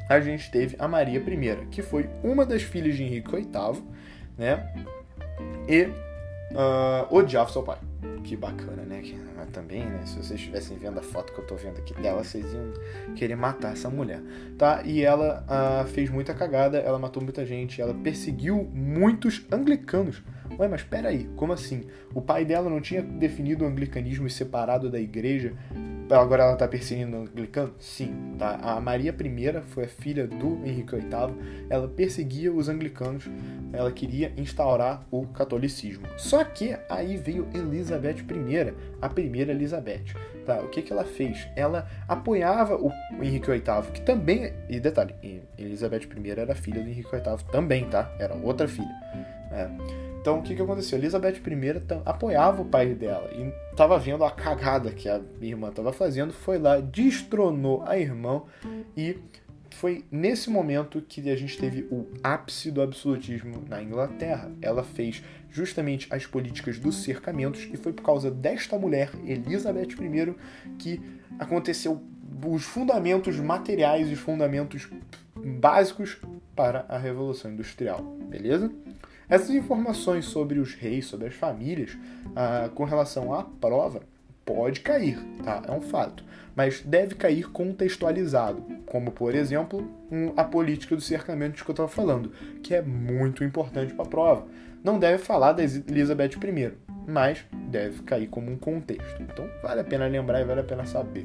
A 0.09 0.19
gente 0.19 0.51
teve 0.51 0.75
a 0.77 0.87
Maria 0.87 1.19
I, 1.19 1.65
que 1.71 1.81
foi 1.81 2.09
uma 2.21 2.45
das 2.45 2.61
filhas 2.61 2.95
de 2.95 3.03
Henrique 3.03 3.31
VIII, 3.31 3.83
né? 4.37 4.73
E 5.69 5.83
uh, 5.83 7.15
odiava 7.15 7.49
seu 7.49 7.63
pai. 7.63 7.77
Que 8.23 8.35
bacana, 8.35 8.83
né? 8.83 9.01
Que, 9.01 9.15
também, 9.51 9.85
né? 9.85 10.01
Se 10.05 10.15
vocês 10.15 10.39
estivessem 10.39 10.77
vendo 10.77 10.99
a 10.99 11.03
foto 11.03 11.33
que 11.33 11.39
eu 11.39 11.45
tô 11.45 11.55
vendo 11.55 11.77
aqui 11.77 11.93
dela, 11.95 12.23
vocês 12.23 12.45
iam 12.53 12.73
querer 13.15 13.35
matar 13.35 13.73
essa 13.73 13.89
mulher, 13.89 14.21
tá? 14.57 14.81
E 14.83 15.03
ela 15.03 15.45
uh, 15.47 15.87
fez 15.87 16.09
muita 16.09 16.33
cagada, 16.33 16.77
ela 16.77 16.97
matou 16.97 17.21
muita 17.21 17.45
gente, 17.45 17.81
ela 17.81 17.93
perseguiu 17.93 18.69
muitos 18.73 19.45
anglicanos 19.51 20.23
Ué, 20.61 20.67
mas 20.67 20.83
peraí, 20.83 21.27
como 21.35 21.53
assim? 21.53 21.85
O 22.13 22.21
pai 22.21 22.45
dela 22.45 22.69
não 22.69 22.79
tinha 22.79 23.01
definido 23.01 23.65
o 23.65 23.67
anglicanismo 23.67 24.27
e 24.27 24.29
separado 24.29 24.91
da 24.91 24.99
igreja 24.99 25.53
agora 26.19 26.43
ela 26.43 26.53
está 26.53 26.67
perseguindo 26.67 27.17
o 27.17 27.21
anglicano? 27.21 27.73
Sim, 27.79 28.35
tá? 28.37 28.59
A 28.61 28.79
Maria 28.81 29.15
I 29.17 29.61
foi 29.67 29.85
a 29.85 29.87
filha 29.87 30.27
do 30.27 30.59
Henrique 30.65 30.95
VIII, 30.95 31.67
ela 31.69 31.87
perseguia 31.87 32.51
os 32.51 32.67
anglicanos, 32.67 33.29
ela 33.71 33.91
queria 33.91 34.33
instaurar 34.37 35.05
o 35.11 35.25
catolicismo. 35.27 36.07
Só 36.17 36.43
que 36.43 36.75
aí 36.89 37.17
veio 37.17 37.47
Elizabeth 37.53 38.17
I, 38.29 38.73
a 39.01 39.09
primeira 39.09 39.51
Elizabeth. 39.51 40.13
Tá? 40.45 40.59
O 40.61 40.69
que, 40.69 40.81
que 40.81 40.91
ela 40.91 41.03
fez? 41.03 41.47
Ela 41.55 41.87
apoiava 42.07 42.75
o 42.75 42.91
Henrique 43.21 43.49
VIII, 43.49 43.91
que 43.93 44.01
também, 44.01 44.53
e 44.69 44.79
detalhe, 44.79 45.15
Elizabeth 45.57 46.09
I 46.17 46.29
era 46.31 46.55
filha 46.55 46.81
do 46.81 46.89
Henrique 46.89 47.11
VIII 47.11 47.45
também, 47.51 47.85
tá? 47.85 48.11
Era 48.19 48.35
outra 48.35 48.67
filha. 48.67 48.89
É. 49.51 50.10
Então, 50.21 50.37
o 50.37 50.43
que, 50.43 50.55
que 50.55 50.61
aconteceu? 50.61 50.99
Elizabeth 50.99 51.37
I 51.37 52.01
apoiava 52.05 52.61
o 52.61 52.65
pai 52.65 52.93
dela 52.93 53.27
e 53.33 53.51
estava 53.71 53.97
vendo 53.97 54.23
a 54.23 54.29
cagada 54.29 54.91
que 54.91 55.09
a 55.09 55.19
irmã 55.41 55.69
estava 55.69 55.91
fazendo, 55.91 56.31
foi 56.31 56.59
lá, 56.59 56.79
destronou 56.79 57.83
a 57.87 57.97
irmã 57.97 58.43
e 58.95 59.17
foi 59.71 60.05
nesse 60.11 60.47
momento 60.47 61.01
que 61.01 61.27
a 61.27 61.35
gente 61.35 61.57
teve 61.57 61.87
o 61.89 62.07
ápice 62.23 62.69
do 62.69 62.83
absolutismo 62.83 63.63
na 63.67 63.81
Inglaterra. 63.81 64.51
Ela 64.61 64.83
fez 64.83 65.23
justamente 65.49 66.07
as 66.11 66.27
políticas 66.27 66.77
dos 66.77 66.97
cercamentos 66.97 67.67
e 67.73 67.75
foi 67.75 67.91
por 67.91 68.03
causa 68.03 68.29
desta 68.29 68.77
mulher, 68.77 69.09
Elizabeth 69.25 69.95
I, 69.99 70.35
que 70.77 71.01
aconteceu 71.39 71.99
os 72.45 72.63
fundamentos 72.63 73.39
materiais 73.39 74.11
os 74.11 74.19
fundamentos 74.19 74.87
básicos 75.35 76.17
para 76.55 76.85
a 76.87 76.97
Revolução 76.97 77.51
Industrial, 77.51 78.03
beleza? 78.29 78.71
Essas 79.31 79.51
informações 79.51 80.25
sobre 80.25 80.59
os 80.59 80.73
reis, 80.73 81.05
sobre 81.05 81.27
as 81.27 81.33
famílias, 81.33 81.97
ah, 82.35 82.69
com 82.75 82.83
relação 82.83 83.33
à 83.33 83.43
prova, 83.45 84.01
pode 84.43 84.81
cair, 84.81 85.17
tá? 85.41 85.63
É 85.65 85.71
um 85.71 85.79
fato. 85.79 86.21
Mas 86.53 86.81
deve 86.81 87.15
cair 87.15 87.49
contextualizado, 87.49 88.61
como 88.85 89.09
por 89.09 89.33
exemplo 89.33 89.89
um, 90.11 90.33
a 90.35 90.43
política 90.43 90.97
do 90.97 91.01
cercamento 91.01 91.63
que 91.63 91.71
eu 91.71 91.73
estava 91.73 91.87
falando, 91.87 92.33
que 92.61 92.75
é 92.75 92.81
muito 92.81 93.41
importante 93.41 93.93
para 93.93 94.03
a 94.03 94.09
prova. 94.09 94.45
Não 94.83 94.99
deve 94.99 95.19
falar 95.19 95.53
da 95.53 95.63
Elizabeth 95.63 96.31
I, 96.31 96.73
mas 97.07 97.45
deve 97.69 98.03
cair 98.03 98.27
como 98.27 98.51
um 98.51 98.57
contexto. 98.57 99.23
Então 99.23 99.47
vale 99.63 99.79
a 99.79 99.85
pena 99.85 100.07
lembrar 100.07 100.41
e 100.41 100.43
vale 100.43 100.59
a 100.59 100.65
pena 100.65 100.85
saber. 100.85 101.23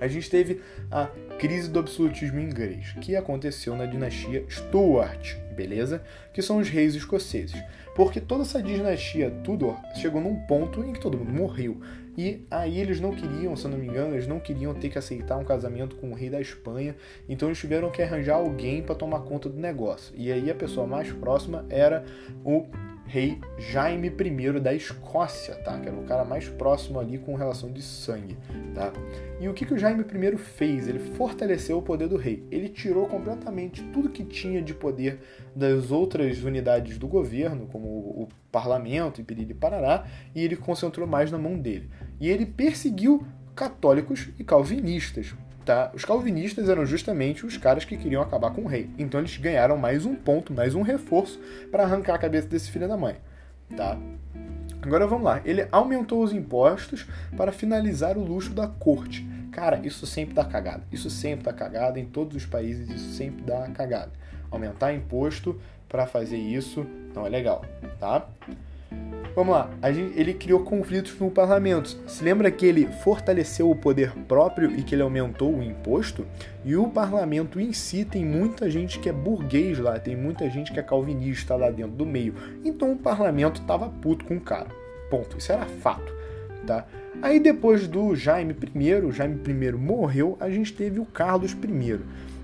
A 0.00 0.06
gente 0.06 0.30
teve 0.30 0.62
a 0.88 1.08
crise 1.38 1.70
do 1.70 1.78
absolutismo 1.78 2.40
inglês, 2.40 2.92
que 3.00 3.14
aconteceu 3.14 3.76
na 3.76 3.86
dinastia 3.86 4.44
Stuart, 4.50 5.36
beleza? 5.54 6.02
Que 6.32 6.42
são 6.42 6.58
os 6.58 6.68
reis 6.68 6.96
escoceses. 6.96 7.62
Porque 7.94 8.20
toda 8.20 8.42
essa 8.42 8.60
dinastia 8.60 9.30
Tudor 9.44 9.76
chegou 9.94 10.20
num 10.20 10.34
ponto 10.46 10.82
em 10.82 10.92
que 10.92 11.00
todo 11.00 11.16
mundo 11.16 11.32
morreu. 11.32 11.80
E 12.16 12.44
aí 12.50 12.80
eles 12.80 13.00
não 13.00 13.12
queriam, 13.12 13.54
se 13.54 13.68
não 13.68 13.78
me 13.78 13.86
engano, 13.86 14.14
eles 14.14 14.26
não 14.26 14.40
queriam 14.40 14.74
ter 14.74 14.88
que 14.88 14.98
aceitar 14.98 15.36
um 15.36 15.44
casamento 15.44 15.94
com 15.94 16.10
o 16.10 16.14
rei 16.14 16.28
da 16.28 16.40
Espanha, 16.40 16.96
então 17.28 17.48
eles 17.48 17.58
tiveram 17.58 17.92
que 17.92 18.02
arranjar 18.02 18.34
alguém 18.34 18.82
para 18.82 18.96
tomar 18.96 19.20
conta 19.20 19.48
do 19.48 19.60
negócio. 19.60 20.12
E 20.16 20.32
aí 20.32 20.50
a 20.50 20.54
pessoa 20.56 20.84
mais 20.84 21.12
próxima 21.12 21.64
era 21.70 22.04
o 22.44 22.66
rei 23.08 23.40
Jaime 23.58 24.08
I 24.08 24.60
da 24.60 24.74
Escócia, 24.74 25.56
tá? 25.56 25.78
Que 25.80 25.88
era 25.88 25.96
o 25.96 26.04
cara 26.04 26.24
mais 26.24 26.48
próximo 26.48 27.00
ali 27.00 27.18
com 27.18 27.34
relação 27.34 27.72
de 27.72 27.82
sangue, 27.82 28.36
tá? 28.74 28.92
E 29.40 29.48
o 29.48 29.54
que, 29.54 29.64
que 29.64 29.74
o 29.74 29.78
Jaime 29.78 30.02
I 30.04 30.36
fez? 30.36 30.86
Ele 30.86 30.98
fortaleceu 30.98 31.78
o 31.78 31.82
poder 31.82 32.08
do 32.08 32.16
rei. 32.16 32.46
Ele 32.50 32.68
tirou 32.68 33.06
completamente 33.08 33.82
tudo 33.92 34.10
que 34.10 34.22
tinha 34.22 34.60
de 34.60 34.74
poder 34.74 35.20
das 35.56 35.90
outras 35.90 36.44
unidades 36.44 36.98
do 36.98 37.08
governo, 37.08 37.66
como 37.66 37.88
o, 37.88 38.28
parlamento 38.50 39.20
e 39.20 39.24
Piriri 39.24 39.52
Parará, 39.52 40.06
e 40.34 40.42
ele 40.42 40.56
concentrou 40.56 41.06
mais 41.06 41.30
na 41.30 41.38
mão 41.38 41.58
dele. 41.58 41.90
E 42.18 42.28
ele 42.28 42.46
perseguiu 42.46 43.26
católicos 43.54 44.28
e 44.38 44.44
calvinistas, 44.44 45.34
tá? 45.68 45.90
Os 45.92 46.02
calvinistas 46.02 46.70
eram 46.70 46.86
justamente 46.86 47.44
os 47.44 47.58
caras 47.58 47.84
que 47.84 47.94
queriam 47.94 48.22
acabar 48.22 48.52
com 48.52 48.62
o 48.62 48.66
rei. 48.66 48.88
Então 48.98 49.20
eles 49.20 49.36
ganharam 49.36 49.76
mais 49.76 50.06
um 50.06 50.14
ponto, 50.14 50.50
mais 50.50 50.74
um 50.74 50.80
reforço 50.80 51.38
para 51.70 51.82
arrancar 51.82 52.14
a 52.14 52.18
cabeça 52.18 52.48
desse 52.48 52.70
filho 52.70 52.88
da 52.88 52.96
mãe, 52.96 53.16
tá? 53.76 53.98
Agora 54.80 55.06
vamos 55.06 55.24
lá. 55.24 55.42
Ele 55.44 55.68
aumentou 55.70 56.22
os 56.22 56.32
impostos 56.32 57.06
para 57.36 57.52
finalizar 57.52 58.16
o 58.16 58.24
luxo 58.24 58.54
da 58.54 58.66
corte. 58.66 59.28
Cara, 59.52 59.78
isso 59.84 60.06
sempre 60.06 60.34
dá 60.34 60.42
cagada. 60.42 60.84
Isso 60.90 61.10
sempre 61.10 61.44
dá 61.44 61.52
cagada 61.52 62.00
em 62.00 62.06
todos 62.06 62.34
os 62.34 62.46
países, 62.46 62.88
isso 62.88 63.12
sempre 63.12 63.42
dá 63.42 63.68
cagada. 63.68 64.12
Aumentar 64.50 64.94
imposto 64.94 65.60
para 65.86 66.06
fazer 66.06 66.38
isso 66.38 66.86
não 67.14 67.26
é 67.26 67.28
legal, 67.28 67.62
tá? 68.00 68.26
Vamos 69.38 69.54
lá, 69.54 69.70
gente, 69.92 70.18
ele 70.18 70.34
criou 70.34 70.64
conflitos 70.64 71.16
no 71.20 71.30
parlamento. 71.30 71.96
Se 72.08 72.24
lembra 72.24 72.50
que 72.50 72.66
ele 72.66 72.88
fortaleceu 73.04 73.70
o 73.70 73.76
poder 73.76 74.10
próprio 74.26 74.76
e 74.76 74.82
que 74.82 74.96
ele 74.96 75.02
aumentou 75.02 75.54
o 75.54 75.62
imposto? 75.62 76.26
E 76.64 76.74
o 76.74 76.88
parlamento 76.88 77.60
em 77.60 77.72
si 77.72 78.04
tem 78.04 78.24
muita 78.24 78.68
gente 78.68 78.98
que 78.98 79.08
é 79.08 79.12
burguês 79.12 79.78
lá, 79.78 79.96
tem 79.96 80.16
muita 80.16 80.50
gente 80.50 80.72
que 80.72 80.80
é 80.80 80.82
calvinista 80.82 81.54
lá 81.54 81.70
dentro 81.70 81.92
do 81.92 82.04
meio. 82.04 82.34
Então 82.64 82.90
o 82.90 82.96
parlamento 82.96 83.62
tava 83.62 83.88
puto 83.88 84.24
com 84.24 84.38
o 84.38 84.40
cara. 84.40 84.66
Ponto. 85.08 85.38
Isso 85.38 85.52
era 85.52 85.66
fato, 85.66 86.12
tá? 86.66 86.84
Aí 87.22 87.38
depois 87.38 87.86
do 87.86 88.16
Jaime 88.16 88.56
I, 88.74 89.12
Jaime 89.12 89.40
I 89.46 89.70
morreu, 89.70 90.36
a 90.40 90.50
gente 90.50 90.72
teve 90.72 90.98
o 90.98 91.04
Carlos 91.04 91.52
I, 91.52 92.00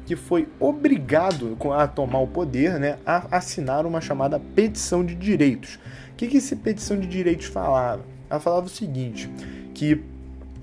que 0.07 0.15
foi 0.15 0.47
obrigado 0.61 1.59
a 1.77 1.89
tomar 1.89 2.21
o 2.21 2.29
poder, 2.29 2.79
né, 2.79 2.99
a 3.05 3.37
assinar 3.37 3.85
uma 3.85 4.01
chamada 4.01 4.39
petição 4.39 5.05
de 5.05 5.17
direitos 5.17 5.77
o 6.15 6.17
que, 6.17 6.29
que 6.29 6.37
essa 6.37 6.55
petição 6.55 6.97
de 6.97 7.09
direitos 7.09 7.47
falava? 7.47 8.05
Ela 8.31 8.39
falava 8.39 8.67
o 8.67 8.69
seguinte, 8.69 9.29
que 9.75 10.01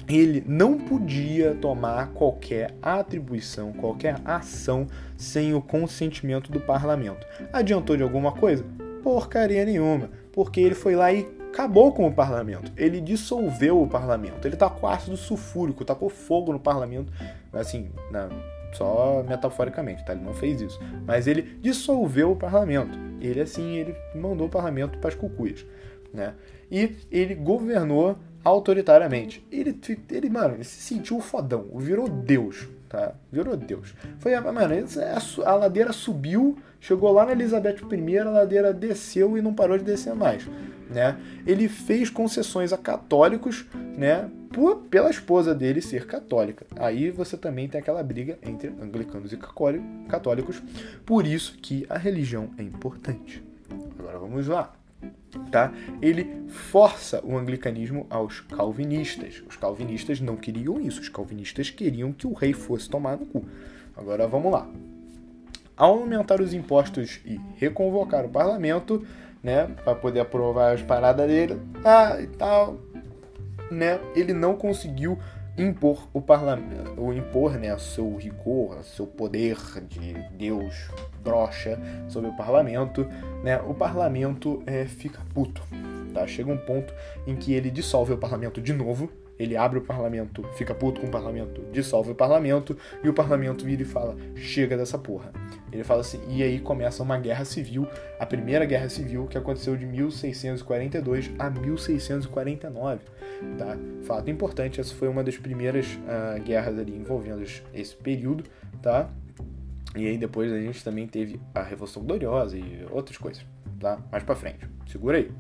ele 0.08 0.42
não 0.48 0.78
podia 0.78 1.54
tomar 1.56 2.08
qualquer 2.14 2.74
atribuição, 2.82 3.74
qualquer 3.74 4.16
ação 4.24 4.88
sem 5.18 5.54
o 5.54 5.62
consentimento 5.62 6.50
do 6.50 6.62
parlamento. 6.62 7.28
Adiantou 7.52 7.98
de 7.98 8.04
alguma 8.04 8.32
coisa? 8.32 8.66
Porcaria 9.04 9.66
nenhuma, 9.66 10.10
porque 10.32 10.62
ele 10.62 10.74
foi 10.74 10.96
lá 10.96 11.12
e 11.12 11.28
acabou 11.50 11.92
com 11.92 12.08
o 12.08 12.14
parlamento. 12.14 12.72
Ele 12.78 13.02
dissolveu 13.02 13.82
o 13.82 13.88
parlamento. 13.88 14.48
Ele 14.48 14.56
tacou 14.56 14.90
ácido 14.90 15.18
sulfúrico, 15.18 15.84
tacou 15.84 16.08
fogo 16.08 16.54
no 16.54 16.60
parlamento, 16.62 17.12
assim, 17.52 17.90
na, 18.10 18.30
só 18.74 19.24
metaforicamente, 19.28 20.06
tá? 20.06 20.14
Ele 20.14 20.24
não 20.24 20.34
fez 20.34 20.62
isso. 20.62 20.80
Mas 21.06 21.28
ele 21.28 21.42
dissolveu 21.62 22.32
o 22.32 22.36
parlamento. 22.36 22.98
Ele, 23.20 23.42
assim, 23.42 23.76
ele 23.76 23.96
mandou 24.16 24.48
o 24.48 24.50
parlamento 24.50 24.98
para 24.98 25.10
as 25.10 25.16
cucuias, 25.16 25.66
né? 26.14 26.34
E 26.70 26.96
ele 27.12 27.36
governou 27.36 28.18
autoritariamente. 28.44 29.46
Ele, 29.52 29.80
ele, 30.10 30.30
mano, 30.30 30.56
ele 30.56 30.64
se 30.64 30.82
sentiu 30.82 31.20
fodão, 31.20 31.68
virou 31.76 32.08
Deus, 32.08 32.68
tá? 32.90 33.14
Virou 33.32 33.56
Deus. 33.56 33.94
Foi, 34.20 34.38
mano, 34.40 34.60
a, 34.60 35.50
a 35.50 35.56
ladeira 35.56 35.94
subiu, 35.94 36.58
chegou 36.82 37.14
lá 37.14 37.26
na 37.26 37.32
Elizabeth 37.32 37.78
I, 37.90 38.18
a 38.18 38.30
ladeira 38.30 38.74
desceu 38.74 39.38
e 39.38 39.42
não 39.42 39.54
parou 39.54 39.78
de 39.78 39.86
descer 39.86 40.14
mais, 40.14 40.46
né? 40.90 41.18
Ele 41.48 41.70
fez 41.70 42.10
concessões 42.10 42.74
a 42.74 42.78
católicos, 42.78 43.66
né? 43.98 44.30
Por, 44.52 44.82
pela 44.90 45.10
esposa 45.10 45.56
dele 45.56 45.82
ser 45.82 46.06
católica. 46.06 46.66
Aí 46.76 47.10
você 47.10 47.38
também 47.38 47.70
tem 47.70 47.80
aquela 47.80 48.04
briga 48.04 48.38
entre 48.44 48.68
anglicanos 48.82 49.32
e 49.32 49.40
católicos, 50.10 50.62
por 51.06 51.26
isso 51.26 51.58
que 51.62 51.86
a 51.88 51.98
religião 51.98 52.50
é 52.58 52.64
importante. 52.64 53.42
Agora 53.98 54.20
vamos 54.20 54.48
lá 54.48 54.74
tá? 55.50 55.74
Ele 56.02 56.46
força 56.50 57.22
o 57.24 57.38
anglicanismo 57.38 58.06
aos 58.10 58.42
calvinistas. 58.42 59.42
Os 59.48 59.56
calvinistas 59.56 60.20
não 60.20 60.36
queriam 60.36 60.80
isso, 60.80 61.02
os 61.02 61.10
calvinistas 61.10 61.70
queriam 61.70 62.12
que 62.12 62.28
o 62.28 62.34
rei 62.34 62.54
fosse 62.54 62.90
tomar 62.90 63.18
no 63.18 63.26
cu. 63.26 63.46
Agora 63.96 64.28
vamos 64.28 64.52
lá. 64.52 64.68
Aumentar 65.82 66.40
os 66.40 66.54
impostos 66.54 67.20
e 67.26 67.42
reconvocar 67.58 68.24
o 68.24 68.30
parlamento, 68.30 69.04
né, 69.42 69.66
para 69.84 69.96
poder 69.96 70.20
aprovar 70.20 70.76
as 70.76 70.82
paradas 70.84 71.28
dele, 71.28 71.60
ah, 71.84 72.22
e 72.22 72.28
tal, 72.28 72.78
né, 73.72 74.00
ele 74.16 74.32
não 74.32 74.56
conseguiu 74.56 75.18
impor 75.58 76.08
o 76.14 76.22
parlamento, 76.22 77.02
o 77.02 77.12
impor, 77.12 77.54
né, 77.54 77.76
seu 77.80 78.16
rigor, 78.16 78.84
seu 78.84 79.08
poder 79.08 79.58
de 79.88 80.14
Deus 80.38 80.90
brocha 81.24 81.80
sobre 82.08 82.30
o 82.30 82.36
parlamento, 82.36 83.08
né? 83.44 83.60
O 83.62 83.74
parlamento 83.74 84.62
é, 84.68 84.86
fica 84.86 85.20
puto, 85.34 85.62
tá? 86.14 86.26
Chega 86.28 86.52
um 86.52 86.58
ponto 86.58 86.94
em 87.26 87.36
que 87.36 87.54
ele 87.54 87.72
dissolve 87.72 88.14
o 88.14 88.18
parlamento 88.18 88.62
de 88.62 88.74
novo, 88.74 89.12
ele 89.42 89.58
abre 89.58 89.80
o 89.80 89.82
parlamento, 89.82 90.44
fica 90.56 90.74
puto 90.74 91.02
com 91.02 91.08
o 91.08 91.12
parlamento, 91.12 91.62
dissolve 91.72 92.12
o 92.12 92.16
parlamento 92.16 92.78
e 93.04 93.10
o 93.10 93.14
parlamento 93.14 93.66
vira 93.66 93.82
e 93.82 93.86
fala: 93.86 94.16
chega 94.36 94.78
dessa 94.78 94.98
porra. 94.98 95.32
Ele 95.72 95.84
fala 95.84 96.02
assim, 96.02 96.20
e 96.28 96.44
aí 96.44 96.60
começa 96.60 97.02
uma 97.02 97.18
guerra 97.18 97.46
civil, 97.46 97.88
a 98.20 98.26
primeira 98.26 98.66
guerra 98.66 98.90
civil 98.90 99.26
que 99.28 99.38
aconteceu 99.38 99.76
de 99.78 99.86
1642 99.86 101.32
a 101.40 101.50
1649, 101.50 103.00
tá? 103.58 103.78
Fato 104.04 104.30
importante, 104.30 104.82
essa 104.82 104.94
foi 104.94 105.08
uma 105.08 105.24
das 105.24 105.38
primeiras 105.38 105.86
uh, 105.88 106.42
guerras 106.44 106.78
ali 106.78 106.94
envolvendo 106.94 107.42
esse 107.74 107.96
período, 107.96 108.44
tá? 108.82 109.10
E 109.96 110.08
aí 110.08 110.18
depois 110.18 110.52
a 110.52 110.60
gente 110.60 110.84
também 110.84 111.08
teve 111.08 111.40
a 111.56 111.62
Revolução 111.62 112.04
Gloriosa 112.04 112.58
e 112.58 112.86
outras 112.92 113.18
coisas, 113.18 113.46
tá? 113.80 113.98
Mais 114.12 114.24
pra 114.24 114.36
frente. 114.36 114.68
Segura 114.88 115.18
aí. 115.18 115.32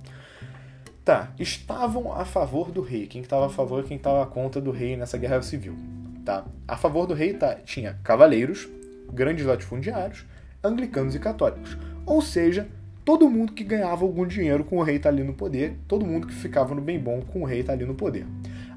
Tá, 1.04 1.34
estavam 1.40 2.14
a 2.14 2.24
favor 2.26 2.72
do 2.72 2.82
rei. 2.82 3.08
Quem 3.08 3.22
estava 3.22 3.48
a 3.48 3.50
favor 3.50 3.84
e 3.84 3.88
quem 3.88 3.98
estava 3.98 4.24
contra 4.28 4.62
do 4.62 4.70
rei 4.70 4.96
nessa 4.96 5.18
guerra 5.18 5.42
civil, 5.42 5.76
tá? 6.24 6.46
A 6.68 6.78
favor 6.78 7.08
do 7.08 7.16
rei 7.16 7.34
tá, 7.34 7.56
tinha 7.56 8.00
cavaleiros, 8.04 8.70
grandes 9.12 9.44
latifundiários, 9.46 10.26
anglicanos 10.64 11.16
e 11.16 11.20
católicos. 11.20 11.76
Ou 12.06 12.22
seja, 12.22 12.68
todo 13.04 13.28
mundo 13.28 13.54
que 13.54 13.64
ganhava 13.64 14.06
algum 14.06 14.28
dinheiro 14.28 14.64
com 14.64 14.78
o 14.78 14.84
rei 14.84 15.00
tá 15.00 15.10
ali 15.10 15.24
no 15.24 15.34
poder, 15.34 15.76
todo 15.88 16.06
mundo 16.06 16.28
que 16.28 16.34
ficava 16.36 16.76
no 16.76 16.82
bem 16.82 17.00
bom 17.00 17.22
com 17.22 17.42
o 17.42 17.46
rei 17.46 17.64
tá 17.64 17.74
ali 17.74 17.84
no 17.86 17.96
poder. 17.96 18.28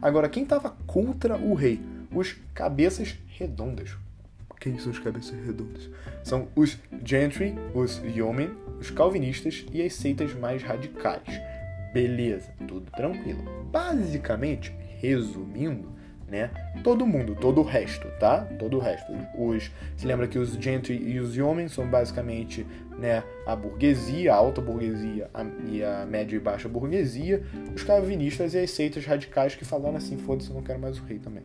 Agora, 0.01 0.29
quem 0.29 0.45
estava 0.45 0.75
contra 0.87 1.37
o 1.37 1.53
rei? 1.53 1.81
Os 2.11 2.37
cabeças 2.55 3.19
redondas. 3.37 3.97
Quem 4.59 4.79
são 4.79 4.93
os 4.93 4.99
cabeças 4.99 5.39
redondas? 5.45 5.91
São 6.23 6.49
os 6.57 6.79
gentry, 7.05 7.55
os 7.75 7.99
yeomen, 7.99 8.51
os 8.81 8.91
calvinistas 8.91 9.67
e 9.71 9.83
as 9.83 9.93
seitas 9.93 10.33
mais 10.33 10.63
radicais. 10.63 11.29
Beleza, 11.95 12.53
tudo 12.67 12.91
tranquilo. 12.91 13.45
Basicamente, 13.71 14.75
resumindo, 15.01 15.93
né? 16.29 16.51
Todo 16.83 17.07
mundo, 17.07 17.37
todo 17.37 17.61
o 17.61 17.65
resto, 17.65 18.09
tá? 18.19 18.41
Todo 18.59 18.79
o 18.79 18.81
resto. 18.81 19.13
Os, 19.39 19.71
se 19.97 20.05
lembra 20.05 20.27
que 20.27 20.37
os 20.37 20.55
gentry 20.55 20.97
e 20.97 21.21
os 21.21 21.37
yeomen 21.37 21.69
são 21.69 21.87
basicamente, 21.87 22.67
né, 22.99 23.23
a 23.47 23.55
burguesia, 23.55 24.33
a 24.33 24.37
alta 24.37 24.61
burguesia 24.61 25.31
a, 25.33 25.45
e 25.71 25.85
a 25.85 26.05
média 26.05 26.35
e 26.35 26.41
baixa 26.41 26.69
burguesia, 26.69 27.45
os 27.73 27.85
calvinistas 27.85 28.55
e 28.55 28.59
as 28.59 28.73
seitas 28.73 29.07
radicais 29.07 29.55
que 29.55 29.65
falaram 29.65 29.97
assim, 29.97 30.19
foda-se, 30.19 30.51
eu 30.51 30.57
não 30.57 30.63
quero 30.63 30.81
mais 30.81 30.99
o 30.99 31.05
rei 31.05 31.21
também 31.21 31.45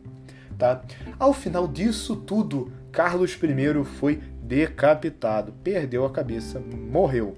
tá? 0.60 0.82
Ao 1.18 1.32
final 1.32 1.66
disso 1.66 2.14
tudo, 2.14 2.70
Carlos 2.92 3.32
I 3.32 3.84
foi 3.84 4.20
decapitado, 4.42 5.54
perdeu 5.64 6.04
a 6.04 6.10
cabeça, 6.10 6.60
morreu. 6.60 7.34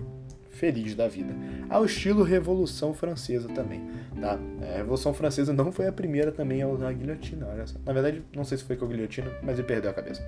Feliz 0.51 0.95
da 0.95 1.09
vida. 1.09 1.35
Ao 1.73 1.87
estilo 1.87 2.23
Revolução 2.23 2.93
Francesa 2.93 3.49
também. 3.49 3.81
Tá? 4.21 4.39
A 4.61 4.77
Revolução 4.77 5.15
Francesa 5.15 5.55
não 5.55 5.73
foi 5.73 5.87
a 5.87 5.93
primeira 5.93 6.31
também 6.31 6.61
a 6.61 6.69
usar 6.69 6.91
a 6.91 6.93
guilhotina. 6.93 7.49
Olha 7.51 7.67
só. 7.67 7.79
Na 7.85 7.95
verdade, 7.95 8.23
não 8.37 8.45
sei 8.45 8.59
se 8.59 8.65
foi 8.65 8.77
com 8.77 8.85
a 8.85 8.89
guilhotina, 8.89 9.33
mas 9.43 9.59
ele 9.59 9.67
perdeu 9.67 9.91
a 9.91 9.95
cabeça. 9.95 10.23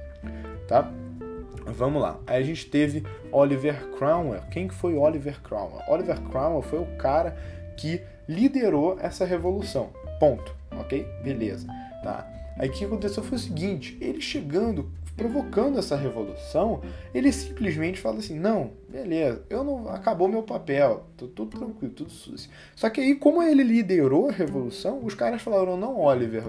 Tá? 0.67 0.91
Vamos 1.67 2.01
lá. 2.01 2.19
Aí 2.27 2.43
a 2.43 2.47
gente 2.47 2.67
teve 2.71 3.05
Oliver 3.31 3.89
Cromwell. 3.91 4.41
Quem 4.51 4.69
que 4.69 4.75
foi 4.75 4.97
Oliver 4.97 5.39
Cromwell? 5.43 5.83
Oliver 5.87 6.19
Cromwell 6.23 6.63
foi 6.63 6.79
o 6.79 6.87
cara 6.97 7.37
que 7.77 8.01
liderou 8.27 8.99
essa 8.99 9.27
revolução. 9.27 9.91
Ponto. 10.19 10.55
Ok? 10.79 11.07
Beleza. 11.23 11.67
Tá? 12.03 12.27
Aí 12.59 12.71
o 12.71 12.73
que 12.73 12.87
aconteceu 12.87 13.23
foi 13.23 13.37
o 13.37 13.41
seguinte: 13.41 13.99
ele 14.01 14.23
chegando, 14.23 14.91
provocando 15.17 15.79
essa 15.79 15.97
revolução, 15.97 16.81
ele 17.15 17.31
simplesmente 17.33 18.01
fala 18.01 18.19
assim: 18.19 18.39
não, 18.39 18.73
beleza, 18.89 19.43
eu 19.49 19.63
não 19.63 19.89
acabou 19.89 20.29
meu 20.29 20.43
papel, 20.43 21.07
tô 21.17 21.27
tudo 21.27 21.59
tranquilo, 21.59 21.93
tudo 21.95 22.11
sucio. 22.11 22.51
Só 22.75 22.91
que 22.91 23.01
aí, 23.01 23.15
como 23.15 23.43
ele 23.43 23.63
liderou 23.63 24.29
a 24.29 24.33
revolução, 24.33 25.05
os 25.05 25.15
caras 25.15 25.43
falaram: 25.43 25.77
não, 25.77 26.01
Oliver, 26.01 26.45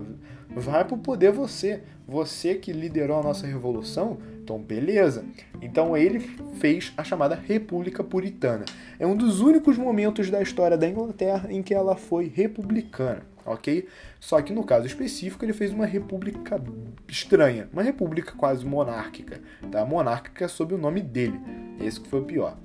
vai 0.50 0.84
pro 0.86 0.98
poder 0.98 1.32
você, 1.32 1.84
você 2.08 2.56
que 2.56 2.72
liderou 2.72 3.20
a 3.20 3.24
nossa 3.24 3.46
revolução, 3.46 4.18
então 4.44 4.60
beleza. 4.60 5.24
Então 5.62 5.96
ele 5.96 6.20
fez 6.60 6.94
a 6.98 7.04
chamada 7.04 7.36
República 7.36 8.04
Puritana. 8.04 8.66
É 9.00 9.06
um 9.06 9.16
dos 9.16 9.42
únicos 9.42 9.78
momentos 9.78 10.30
da 10.30 10.42
história 10.42 10.78
da 10.78 10.88
Inglaterra 10.88 11.52
em 11.52 11.62
que 11.62 11.74
ela 11.74 11.96
foi 11.96 12.32
republicana 12.34 13.35
ok? 13.46 13.88
Só 14.20 14.42
que 14.42 14.52
no 14.52 14.64
caso 14.64 14.88
específico 14.88 15.46
ele 15.46 15.54
fez 15.54 15.72
uma 15.72 15.86
república 15.86 16.62
estranha, 17.08 17.70
uma 17.72 17.84
república 17.84 18.34
quase 18.34 18.66
monárquica, 18.66 19.40
tá? 19.72 19.86
Monárquica 19.86 20.48
sob 20.48 20.74
o 20.74 20.78
nome 20.78 21.02
dele, 21.02 21.40
esse 21.80 22.00
que 22.00 22.10
foi 22.10 22.22
o 22.22 22.26
pior. 22.26 22.58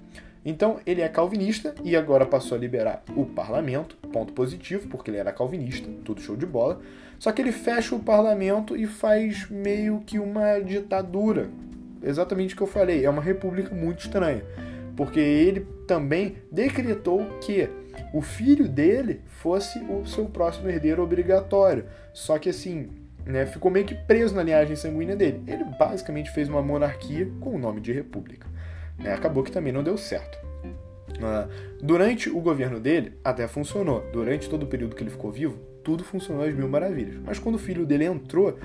Então 0.45 0.81
ele 0.87 1.03
é 1.03 1.09
calvinista 1.09 1.75
e 1.85 1.95
agora 1.95 2.25
passou 2.25 2.57
a 2.57 2.61
liberar 2.61 3.03
o 3.15 3.27
parlamento, 3.27 3.97
ponto 4.11 4.33
positivo, 4.33 4.89
porque 4.89 5.11
ele 5.11 5.19
era 5.19 5.33
calvinista, 5.33 5.89
tudo 6.05 6.21
show 6.21 6.37
de 6.37 6.47
bola. 6.47 6.81
Só 7.19 7.31
que 7.31 7.43
ele 7.43 7.53
fecha 7.53 7.95
o 7.95 8.01
parlamento 8.01 8.75
e 8.75 8.87
faz 8.87 9.51
meio 9.51 10.01
que 10.01 10.19
uma 10.19 10.59
ditadura. 10.59 11.51
Exatamente 12.03 12.55
o 12.55 12.57
que 12.57 12.63
eu 12.63 12.67
falei, 12.67 13.05
é 13.05 13.11
uma 13.11 13.21
república 13.21 13.75
muito 13.75 14.01
estranha, 14.01 14.43
porque 14.97 15.21
ele 15.21 15.67
também 15.87 16.37
decretou 16.51 17.27
que 17.43 17.69
o 18.13 18.21
filho 18.21 18.69
dele 18.69 19.21
fosse 19.27 19.79
o 19.79 20.05
seu 20.07 20.27
próximo 20.27 20.69
herdeiro 20.69 21.03
obrigatório. 21.03 21.85
Só 22.13 22.39
que 22.39 22.49
assim, 22.49 22.91
né, 23.25 23.47
ficou 23.47 23.71
meio 23.71 23.87
que 23.87 23.95
preso 23.95 24.35
na 24.35 24.43
linhagem 24.43 24.77
sanguínea 24.77 25.17
dele. 25.17 25.43
Ele 25.47 25.65
basicamente 25.79 26.31
fez 26.31 26.49
uma 26.49 26.63
monarquia 26.63 27.29
com 27.41 27.55
o 27.55 27.59
nome 27.59 27.81
de 27.81 27.93
república. 27.93 28.47
Né, 28.99 29.13
acabou 29.13 29.43
que 29.43 29.53
também 29.53 29.73
não 29.73 29.83
deu 29.83 29.97
certo. 29.97 30.39
Uh, 31.11 31.51
durante 31.83 32.31
o 32.31 32.41
governo 32.41 32.81
dele, 32.81 33.13
até 33.25 33.47
funcionou. 33.47 34.05
Durante 34.13 34.49
todo 34.49 34.63
o 34.63 34.67
período 34.67 34.97
que 34.97 35.03
ele 35.03 35.11
ficou 35.11 35.31
vivo, 35.31 35.59
tudo 35.85 36.05
funcionou 36.05 36.45
às 36.45 36.55
mil 36.55 36.69
maravilhas. 36.69 37.17
Mas 37.25 37.39
quando 37.39 37.57
o 37.57 37.59
filho 37.59 37.87
dele 37.87 38.05
entrou, 38.05 38.59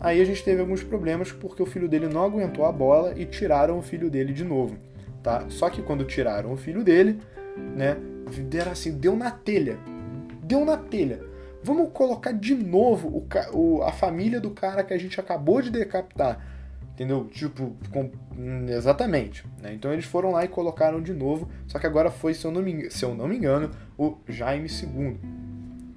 aí 0.00 0.20
a 0.20 0.24
gente 0.24 0.42
teve 0.44 0.60
alguns 0.60 0.82
problemas 0.82 1.32
porque 1.32 1.62
o 1.62 1.66
filho 1.66 1.88
dele 1.88 2.08
não 2.08 2.24
aguentou 2.24 2.64
a 2.64 2.72
bola 2.72 3.14
e 3.16 3.24
tiraram 3.24 3.78
o 3.78 3.82
filho 3.82 4.10
dele 4.10 4.32
de 4.32 4.44
novo. 4.44 4.76
Tá? 5.22 5.46
Só 5.48 5.68
que 5.68 5.82
quando 5.82 6.04
tiraram 6.04 6.52
o 6.52 6.56
filho 6.56 6.82
dele, 6.84 7.18
né, 7.76 7.96
deram 8.28 8.72
assim, 8.72 8.96
deu 8.96 9.16
na 9.16 9.30
telha. 9.30 9.78
Deu 10.42 10.64
na 10.64 10.76
telha. 10.76 11.20
Vamos 11.62 11.90
colocar 11.92 12.32
de 12.32 12.54
novo 12.54 13.08
o, 13.08 13.26
o, 13.56 13.82
a 13.82 13.92
família 13.92 14.40
do 14.40 14.50
cara 14.50 14.84
que 14.84 14.94
a 14.94 14.98
gente 14.98 15.18
acabou 15.18 15.60
de 15.60 15.70
decapitar. 15.70 16.40
Entendeu? 16.94 17.26
Tipo, 17.26 17.76
com, 17.92 18.10
hum, 18.36 18.66
exatamente. 18.68 19.44
Né? 19.62 19.72
Então 19.72 19.92
eles 19.92 20.04
foram 20.04 20.32
lá 20.32 20.44
e 20.44 20.48
colocaram 20.48 21.00
de 21.00 21.12
novo. 21.12 21.48
Só 21.66 21.78
que 21.78 21.86
agora 21.86 22.10
foi, 22.10 22.34
se 22.34 22.44
eu 22.44 22.50
não 22.50 22.62
me, 22.62 22.90
se 22.90 23.04
eu 23.04 23.14
não 23.14 23.28
me 23.28 23.36
engano, 23.36 23.70
o 23.96 24.16
Jaime 24.28 24.68
II. 24.68 25.16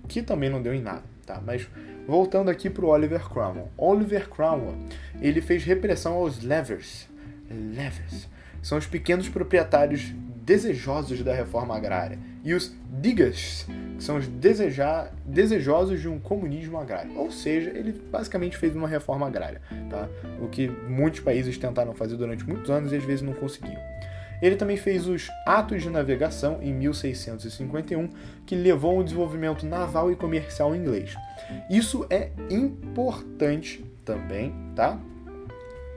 Que 0.08 0.22
também 0.22 0.50
não 0.50 0.62
deu 0.62 0.74
em 0.74 0.82
nada, 0.82 1.04
tá? 1.26 1.42
Mas 1.44 1.68
voltando 2.08 2.50
aqui 2.50 2.70
pro 2.70 2.88
Oliver 2.88 3.28
Cromwell. 3.30 3.70
Oliver 3.78 4.30
Cromwell, 4.30 4.76
ele 5.22 5.42
fez 5.42 5.64
repressão 5.64 6.14
aos 6.14 6.44
levers. 6.44 7.10
Levers. 7.50 8.28
São 8.62 8.78
os 8.78 8.86
pequenos 8.86 9.28
proprietários 9.28 10.14
desejosos 10.42 11.22
da 11.24 11.34
reforma 11.34 11.76
agrária, 11.76 12.20
e 12.44 12.54
os 12.54 12.76
diggers, 13.00 13.68
que 13.98 14.04
são 14.04 14.18
os 14.18 14.28
desejar, 14.28 15.14
desejosos 15.26 16.02
de 16.02 16.10
um 16.10 16.20
comunismo 16.20 16.78
agrário. 16.78 17.16
Ou 17.18 17.32
seja, 17.32 17.70
ele 17.70 17.92
basicamente 17.92 18.58
fez 18.58 18.76
uma 18.76 18.88
reforma 18.88 19.28
agrária, 19.28 19.62
tá? 19.90 20.10
o 20.42 20.48
que 20.48 20.68
muitos 20.68 21.20
países 21.20 21.58
tentaram 21.58 21.94
fazer 21.94 22.18
durante 22.18 22.44
muitos 22.48 22.70
anos 22.70 22.92
e 22.92 22.96
às 22.96 23.04
vezes 23.04 23.22
não 23.22 23.34
conseguiam. 23.34 23.80
Ele 24.42 24.56
também 24.56 24.76
fez 24.76 25.08
os 25.08 25.30
Atos 25.46 25.84
de 25.84 25.90
Navegação 25.90 26.60
em 26.64 26.74
1651, 26.74 28.10
que 28.44 28.56
levou 28.56 28.98
ao 28.98 29.04
desenvolvimento 29.04 29.68
naval 29.68 30.12
e 30.12 30.16
comercial 30.16 30.76
inglês. 30.76 31.16
Isso 31.70 32.08
é 32.10 32.32
importante 32.50 33.86
também, 34.04 34.52
tá? 34.76 35.00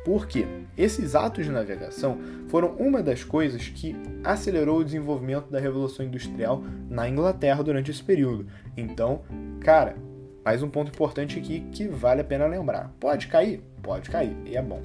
Porque 0.04 0.46
esses 0.76 1.14
atos 1.14 1.44
de 1.46 1.50
navegação 1.50 2.18
foram 2.48 2.74
uma 2.76 3.02
das 3.02 3.24
coisas 3.24 3.68
que 3.68 3.96
acelerou 4.22 4.78
o 4.78 4.84
desenvolvimento 4.84 5.50
da 5.50 5.58
Revolução 5.58 6.04
Industrial 6.04 6.62
na 6.90 7.08
Inglaterra 7.08 7.62
durante 7.62 7.90
esse 7.90 8.02
período. 8.02 8.46
Então, 8.76 9.22
cara, 9.60 9.96
mais 10.44 10.62
um 10.62 10.68
ponto 10.68 10.90
importante 10.90 11.38
aqui 11.38 11.60
que 11.72 11.88
vale 11.88 12.20
a 12.20 12.24
pena 12.24 12.46
lembrar. 12.46 12.92
Pode 13.00 13.28
cair? 13.28 13.62
Pode 13.82 14.10
cair, 14.10 14.36
e 14.44 14.56
é 14.56 14.62
bom, 14.62 14.82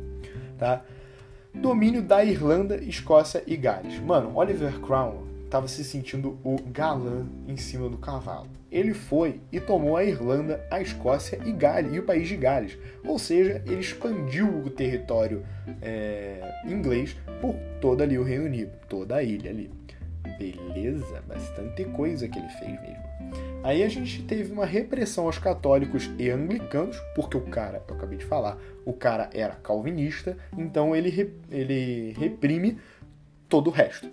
tá? 0.58 0.84
Domínio 1.53 2.01
da 2.01 2.23
Irlanda, 2.23 2.77
Escócia 2.77 3.43
e 3.45 3.58
Gales. 3.58 3.99
Mano, 3.99 4.38
Oliver 4.38 4.79
Cromwell 4.79 5.27
estava 5.43 5.67
se 5.67 5.84
sentindo 5.84 6.38
o 6.43 6.58
galã 6.71 7.25
em 7.47 7.58
cima 7.58 7.89
do 7.89 7.97
cavalo. 7.97 8.59
Ele 8.71 8.93
foi 8.93 9.41
e 9.51 9.60
tomou 9.60 9.97
a 9.97 10.03
Irlanda, 10.03 10.65
a 10.69 10.82
Escócia 10.82 11.39
e 11.45 11.51
Gales, 11.51 11.93
e 11.93 11.99
o 11.99 12.03
país 12.03 12.27
de 12.27 12.38
Gales. 12.38 12.77
Ou 13.03 13.17
seja, 13.17 13.63
ele 13.65 13.79
expandiu 13.79 14.47
o 14.47 14.69
território 14.69 15.43
é, 15.82 16.41
inglês 16.65 17.17
por 17.41 17.55
toda 17.82 18.03
ali 18.03 18.17
o 18.17 18.23
Reino 18.23 18.45
Unido, 18.45 18.71
toda 18.88 19.15
a 19.15 19.23
ilha 19.23 19.49
ali. 19.49 19.71
Beleza, 20.38 21.23
bastante 21.27 21.84
coisa 21.86 22.27
que 22.27 22.38
ele 22.38 22.49
fez 22.49 22.79
mesmo. 22.82 23.10
Aí 23.63 23.84
a 23.84 23.89
gente 23.89 24.23
teve 24.23 24.51
uma 24.51 24.65
repressão 24.65 25.25
aos 25.25 25.38
católicos 25.38 26.10
e 26.17 26.29
anglicanos, 26.29 26.97
porque 27.15 27.38
o 27.38 27.41
cara, 27.41 27.84
eu 27.88 27.95
acabei 27.95 28.17
de 28.17 28.25
falar, 28.25 28.58
o 28.86 28.93
cara 28.93 29.29
era 29.34 29.55
calvinista, 29.55 30.38
então 30.58 30.95
ele, 30.95 31.34
ele 31.51 32.13
reprime 32.17 32.77
todo 33.49 33.67
o 33.67 33.71
resto 33.71 34.10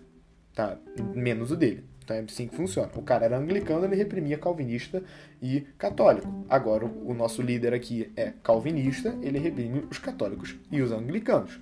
tá? 0.56 0.78
Menos 1.14 1.52
o 1.52 1.56
dele. 1.56 1.84
Então 2.06 2.16
é 2.16 2.20
assim 2.20 2.46
que 2.46 2.54
funciona. 2.54 2.88
O 2.94 3.02
cara 3.02 3.24
era 3.24 3.36
anglicano, 3.36 3.84
ele 3.84 3.96
reprimia 3.96 4.38
calvinista 4.38 5.02
e 5.42 5.66
católico. 5.76 6.46
Agora 6.48 6.84
o 6.84 7.12
nosso 7.12 7.42
líder 7.42 7.74
aqui 7.74 8.12
é 8.16 8.32
calvinista, 8.44 9.12
ele 9.20 9.40
reprime 9.40 9.82
os 9.90 9.98
católicos 9.98 10.54
e 10.70 10.80
os 10.80 10.92
anglicanos. 10.92 11.58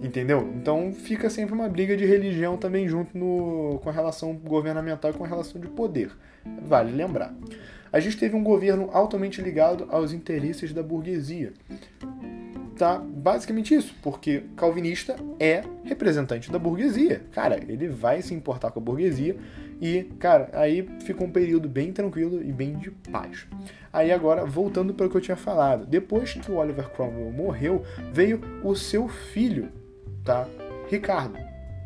Entendeu? 0.00 0.48
Então 0.54 0.92
fica 0.92 1.28
sempre 1.28 1.52
uma 1.52 1.68
briga 1.68 1.96
de 1.96 2.06
religião 2.06 2.56
também 2.56 2.88
junto 2.88 3.18
no, 3.18 3.80
com 3.82 3.90
relação 3.90 4.34
governamental 4.36 5.10
e 5.10 5.14
com 5.14 5.24
relação 5.24 5.60
de 5.60 5.66
poder. 5.66 6.12
Vale 6.64 6.92
lembrar. 6.92 7.34
A 7.92 7.98
gente 7.98 8.16
teve 8.16 8.36
um 8.36 8.44
governo 8.44 8.88
altamente 8.92 9.42
ligado 9.42 9.88
aos 9.90 10.12
interesses 10.12 10.72
da 10.72 10.82
burguesia. 10.82 11.52
Tá 12.76 12.98
basicamente 12.98 13.74
isso, 13.74 13.94
porque 14.02 14.44
calvinista 14.56 15.16
é 15.38 15.62
representante 15.84 16.50
da 16.50 16.58
burguesia. 16.58 17.22
Cara, 17.32 17.56
ele 17.56 17.88
vai 17.88 18.22
se 18.22 18.34
importar 18.34 18.70
com 18.70 18.80
a 18.80 18.82
burguesia 18.82 19.36
e, 19.80 20.04
cara, 20.18 20.48
aí 20.52 20.88
fica 21.04 21.24
um 21.24 21.30
período 21.30 21.68
bem 21.68 21.92
tranquilo 21.92 22.42
e 22.42 22.52
bem 22.52 22.76
de 22.76 22.90
paz. 22.90 23.46
Aí 23.92 24.10
agora, 24.10 24.46
voltando 24.46 24.94
para 24.94 25.06
o 25.06 25.10
que 25.10 25.16
eu 25.16 25.20
tinha 25.20 25.36
falado, 25.36 25.84
depois 25.84 26.32
que 26.32 26.50
o 26.50 26.56
Oliver 26.56 26.88
Cromwell 26.90 27.32
morreu, 27.32 27.82
veio 28.12 28.40
o 28.62 28.74
seu 28.74 29.08
filho, 29.08 29.68
tá? 30.24 30.46
Ricardo, 30.88 31.36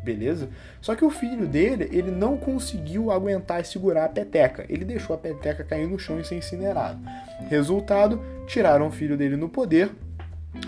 beleza? 0.03 0.47
Só 0.79 0.95
que 0.95 1.03
o 1.03 1.09
filho 1.09 1.47
dele, 1.47 1.89
ele 1.91 2.11
não 2.11 2.37
conseguiu 2.37 3.11
aguentar 3.11 3.61
e 3.61 3.65
segurar 3.65 4.05
a 4.05 4.09
peteca. 4.09 4.65
Ele 4.69 4.85
deixou 4.85 5.15
a 5.15 5.19
peteca 5.19 5.63
cair 5.63 5.87
no 5.87 5.99
chão 5.99 6.19
e 6.19 6.23
ser 6.23 6.35
incinerado. 6.35 6.99
Resultado, 7.49 8.21
tiraram 8.45 8.87
o 8.87 8.91
filho 8.91 9.17
dele 9.17 9.35
no 9.35 9.49
poder. 9.49 9.91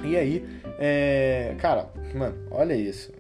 E 0.04 0.16
aí, 0.16 0.46
é... 0.78 1.56
cara, 1.60 1.90
mano, 2.14 2.36
olha 2.52 2.74
isso. 2.74 3.12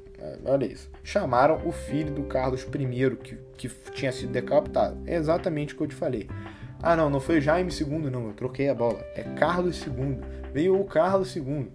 Olha 0.46 0.66
isso. 0.66 0.90
Chamaram 1.04 1.62
o 1.66 1.72
filho 1.72 2.14
do 2.14 2.24
Carlos 2.24 2.64
I, 2.64 3.16
que, 3.18 3.38
que 3.58 3.70
tinha 3.94 4.12
sido 4.12 4.32
decapitado. 4.32 4.98
É 5.06 5.16
exatamente 5.16 5.74
o 5.74 5.78
que 5.78 5.84
eu 5.84 5.88
te 5.88 5.96
falei. 5.96 6.28
Ah, 6.82 6.96
não, 6.96 7.10
não 7.10 7.20
foi 7.20 7.42
Jaime 7.42 7.72
II, 7.72 8.10
não, 8.10 8.28
eu 8.28 8.34
troquei 8.34 8.70
a 8.70 8.76
bola. 8.76 9.00
É 9.16 9.24
Carlos 9.24 9.86
II. 9.86 10.20
Veio 10.54 10.80
o 10.80 10.86
Carlos 10.86 11.36
II 11.36 11.70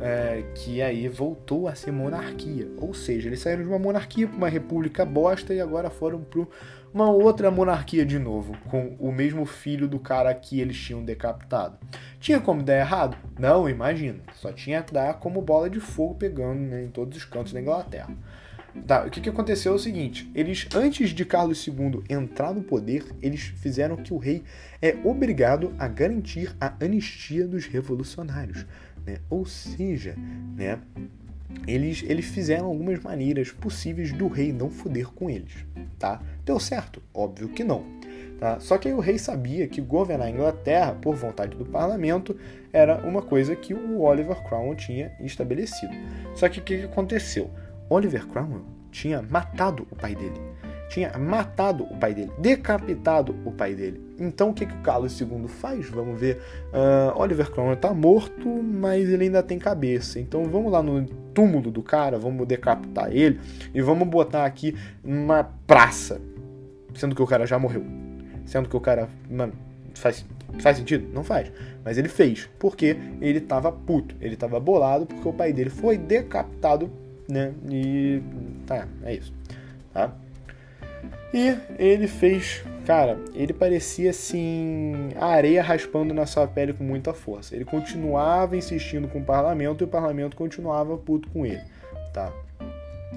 é, 0.00 0.44
que 0.54 0.80
aí 0.82 1.08
voltou 1.08 1.68
a 1.68 1.74
ser 1.74 1.90
monarquia. 1.90 2.68
Ou 2.78 2.94
seja, 2.94 3.28
eles 3.28 3.40
saíram 3.40 3.62
de 3.62 3.68
uma 3.68 3.78
monarquia 3.78 4.26
para 4.26 4.36
uma 4.36 4.48
república 4.48 5.04
bosta 5.04 5.54
e 5.54 5.60
agora 5.60 5.90
foram 5.90 6.20
para 6.20 6.40
uma 6.96 7.10
outra 7.10 7.50
monarquia 7.50 8.06
de 8.06 8.18
novo, 8.18 8.56
com 8.70 8.96
o 8.98 9.12
mesmo 9.12 9.44
filho 9.44 9.86
do 9.86 9.98
cara 9.98 10.34
que 10.34 10.58
eles 10.58 10.78
tinham 10.78 11.04
decapitado. 11.04 11.76
Tinha 12.18 12.40
como 12.40 12.62
dar 12.62 12.78
errado? 12.78 13.18
Não, 13.38 13.68
imagina. 13.68 14.20
Só 14.32 14.50
tinha 14.50 14.82
que 14.82 14.94
dar 14.94 15.12
como 15.20 15.42
bola 15.42 15.68
de 15.68 15.78
fogo 15.78 16.14
pegando 16.14 16.58
né, 16.58 16.84
em 16.84 16.88
todos 16.88 17.18
os 17.18 17.24
cantos 17.26 17.52
da 17.52 17.60
Inglaterra. 17.60 18.08
Tá, 18.86 19.04
o 19.04 19.10
que, 19.10 19.20
que 19.20 19.28
aconteceu 19.28 19.72
é 19.72 19.76
o 19.76 19.78
seguinte: 19.78 20.30
eles, 20.34 20.66
antes 20.74 21.10
de 21.10 21.22
Carlos 21.26 21.66
II 21.66 22.02
entrar 22.08 22.54
no 22.54 22.62
poder, 22.62 23.04
eles 23.20 23.42
fizeram 23.42 23.96
que 23.96 24.14
o 24.14 24.18
rei 24.18 24.42
é 24.80 24.96
obrigado 25.04 25.74
a 25.78 25.86
garantir 25.86 26.56
a 26.58 26.72
anistia 26.82 27.46
dos 27.46 27.66
revolucionários 27.66 28.64
né? 29.06 29.18
Ou 29.30 29.46
seja, 29.46 30.16
né, 30.56 30.80
eles, 31.66 32.04
eles 32.06 32.26
fizeram 32.26 32.66
algumas 32.66 33.00
maneiras 33.00 33.50
possíveis 33.50 34.12
do 34.12 34.28
rei 34.28 34.52
não 34.52 34.70
foder 34.70 35.08
com 35.08 35.28
eles, 35.28 35.52
tá? 35.98 36.20
Deu 36.44 36.58
certo? 36.60 37.02
Óbvio 37.12 37.48
que 37.48 37.64
não. 37.64 37.84
Tá? 38.38 38.60
Só 38.60 38.76
que 38.76 38.88
aí 38.88 38.94
o 38.94 39.00
rei 39.00 39.18
sabia 39.18 39.66
que 39.66 39.80
governar 39.80 40.26
a 40.26 40.30
Inglaterra 40.30 40.92
por 40.92 41.14
vontade 41.14 41.56
do 41.56 41.64
parlamento 41.64 42.36
era 42.72 42.98
uma 43.06 43.22
coisa 43.22 43.56
que 43.56 43.72
o 43.72 44.00
Oliver 44.00 44.36
Cromwell 44.42 44.74
tinha 44.74 45.10
estabelecido. 45.20 45.94
Só 46.34 46.48
que 46.48 46.60
o 46.60 46.62
que 46.62 46.82
aconteceu? 46.82 47.50
Oliver 47.88 48.26
Cromwell 48.26 48.64
tinha 48.90 49.22
matado 49.22 49.86
o 49.90 49.96
pai 49.96 50.14
dele 50.14 50.38
tinha 50.88 51.16
matado 51.18 51.84
o 51.84 51.96
pai 51.96 52.14
dele, 52.14 52.30
decapitado 52.38 53.34
o 53.44 53.50
pai 53.50 53.74
dele. 53.74 54.00
Então 54.18 54.50
o 54.50 54.54
que, 54.54 54.66
que 54.66 54.74
o 54.74 54.80
Carlos 54.82 55.20
II 55.20 55.48
faz? 55.48 55.88
Vamos 55.88 56.18
ver. 56.18 56.40
Uh, 56.72 57.18
Oliver 57.20 57.50
Cromwell 57.50 57.74
está 57.74 57.92
morto, 57.92 58.48
mas 58.48 59.08
ele 59.08 59.24
ainda 59.24 59.42
tem 59.42 59.58
cabeça. 59.58 60.20
Então 60.20 60.44
vamos 60.44 60.70
lá 60.70 60.82
no 60.82 61.04
túmulo 61.34 61.70
do 61.70 61.82
cara, 61.82 62.18
vamos 62.18 62.46
decapitar 62.46 63.10
ele 63.12 63.40
e 63.74 63.82
vamos 63.82 64.08
botar 64.08 64.44
aqui 64.44 64.74
uma 65.04 65.44
praça. 65.66 66.20
Sendo 66.94 67.14
que 67.14 67.22
o 67.22 67.26
cara 67.26 67.46
já 67.46 67.58
morreu. 67.58 67.84
Sendo 68.46 68.68
que 68.68 68.76
o 68.76 68.80
cara. 68.80 69.08
Mano, 69.28 69.52
faz, 69.94 70.24
faz 70.60 70.78
sentido? 70.78 71.06
Não 71.12 71.22
faz. 71.22 71.52
Mas 71.84 71.98
ele 71.98 72.08
fez. 72.08 72.48
Porque 72.58 72.96
ele 73.20 73.40
tava 73.40 73.70
puto. 73.70 74.14
Ele 74.20 74.36
tava 74.36 74.58
bolado 74.58 75.04
porque 75.04 75.28
o 75.28 75.32
pai 75.32 75.52
dele 75.52 75.68
foi 75.68 75.98
decapitado, 75.98 76.90
né? 77.28 77.52
E. 77.68 78.22
Tá, 78.66 78.88
é 79.04 79.14
isso. 79.14 79.34
Tá? 79.92 80.14
E 81.32 81.56
ele 81.78 82.06
fez, 82.06 82.62
cara, 82.86 83.18
ele 83.34 83.52
parecia 83.52 84.10
assim, 84.10 85.10
a 85.16 85.26
areia 85.26 85.62
raspando 85.62 86.14
na 86.14 86.26
sua 86.26 86.46
pele 86.46 86.72
com 86.72 86.84
muita 86.84 87.12
força. 87.12 87.54
Ele 87.54 87.64
continuava 87.64 88.56
insistindo 88.56 89.08
com 89.08 89.18
o 89.18 89.24
parlamento 89.24 89.82
e 89.82 89.84
o 89.84 89.88
parlamento 89.88 90.36
continuava 90.36 90.96
puto 90.96 91.28
com 91.30 91.44
ele, 91.44 91.62
tá? 92.12 92.32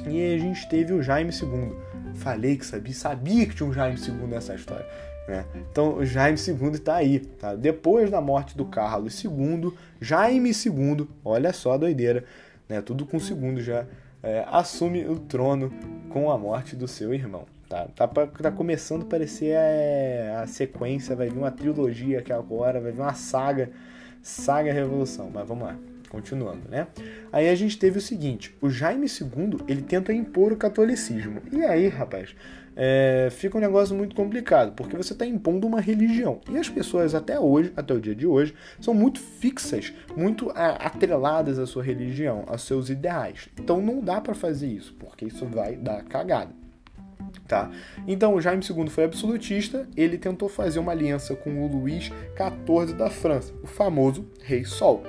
E 0.05 0.09
aí 0.09 0.35
a 0.35 0.39
gente 0.39 0.67
teve 0.69 0.93
o 0.93 1.01
Jaime 1.01 1.31
II. 1.31 1.75
Falei 2.15 2.57
que 2.57 2.65
sabia, 2.65 2.93
sabia 2.93 3.45
que 3.45 3.55
tinha 3.55 3.67
um 3.67 3.73
Jaime 3.73 3.97
II 3.97 4.27
nessa 4.27 4.55
história. 4.55 4.85
Né? 5.27 5.45
Então 5.71 5.95
o 5.95 6.05
Jaime 6.05 6.37
II 6.37 6.71
está 6.71 6.95
aí. 6.95 7.19
Tá? 7.19 7.55
Depois 7.55 8.09
da 8.09 8.19
morte 8.19 8.57
do 8.57 8.65
Carlos 8.65 9.23
II, 9.23 9.73
Jaime 10.01 10.51
II, 10.51 11.07
olha 11.23 11.53
só 11.53 11.73
a 11.73 11.77
doideira, 11.77 12.23
né? 12.67 12.81
tudo 12.81 13.05
com 13.05 13.17
o 13.17 13.21
segundo 13.21 13.61
já, 13.61 13.85
é, 14.23 14.45
assume 14.51 15.05
o 15.05 15.19
trono 15.19 15.71
com 16.09 16.31
a 16.31 16.37
morte 16.37 16.75
do 16.75 16.87
seu 16.87 17.13
irmão. 17.13 17.45
Tá, 17.69 17.87
tá, 17.95 18.07
tá 18.07 18.51
começando 18.51 19.03
a 19.03 19.05
parecer 19.05 19.55
a, 19.55 20.41
a, 20.41 20.47
sequência, 20.47 21.15
vai 21.15 21.29
vir 21.29 21.37
uma 21.37 21.51
trilogia 21.51 22.17
aqui 22.17 22.33
agora, 22.33 22.81
vai 22.81 22.91
vir 22.91 22.99
uma 22.99 23.13
saga, 23.13 23.69
saga 24.23 24.73
Revolução, 24.73 25.29
mas 25.31 25.47
vamos 25.47 25.65
lá, 25.65 25.77
continuando, 26.09 26.67
né? 26.67 26.87
Aí 27.31 27.47
a 27.47 27.53
gente 27.53 27.77
teve 27.77 27.99
o 27.99 28.01
seguinte, 28.01 28.57
o 28.59 28.71
Jaime 28.71 29.05
II, 29.05 29.59
ele 29.67 29.83
tenta 29.83 30.11
impor 30.11 30.51
o 30.51 30.57
catolicismo, 30.57 31.43
e 31.51 31.63
aí, 31.63 31.87
rapaz, 31.87 32.35
é, 32.75 33.27
fica 33.29 33.55
um 33.55 33.61
negócio 33.61 33.95
muito 33.95 34.15
complicado, 34.15 34.71
porque 34.71 34.97
você 34.97 35.13
está 35.13 35.27
impondo 35.27 35.67
uma 35.67 35.79
religião, 35.79 36.41
e 36.49 36.57
as 36.57 36.67
pessoas 36.67 37.13
até 37.13 37.39
hoje, 37.39 37.71
até 37.77 37.93
o 37.93 38.01
dia 38.01 38.15
de 38.15 38.25
hoje, 38.25 38.55
são 38.81 38.95
muito 38.95 39.19
fixas, 39.19 39.93
muito 40.17 40.51
atreladas 40.55 41.59
à 41.59 41.67
sua 41.67 41.83
religião, 41.83 42.45
aos 42.47 42.63
seus 42.63 42.89
ideais, 42.89 43.47
então 43.59 43.79
não 43.79 44.01
dá 44.01 44.19
para 44.19 44.33
fazer 44.33 44.65
isso, 44.65 44.95
porque 44.97 45.25
isso 45.25 45.45
vai 45.45 45.75
dar 45.75 46.03
cagada. 46.05 46.58
Tá? 47.49 47.71
Então, 48.07 48.35
o 48.35 48.41
Jaime 48.41 48.63
II 48.63 48.87
foi 48.89 49.05
absolutista, 49.05 49.89
ele 49.97 50.19
tentou 50.19 50.47
fazer 50.47 50.77
uma 50.77 50.91
aliança 50.91 51.35
com 51.35 51.65
o 51.65 51.67
Luís 51.67 52.11
XIV 52.37 52.93
da 52.95 53.09
França, 53.09 53.51
o 53.63 53.65
famoso 53.65 54.23
Rei 54.43 54.63
Sol. 54.63 55.01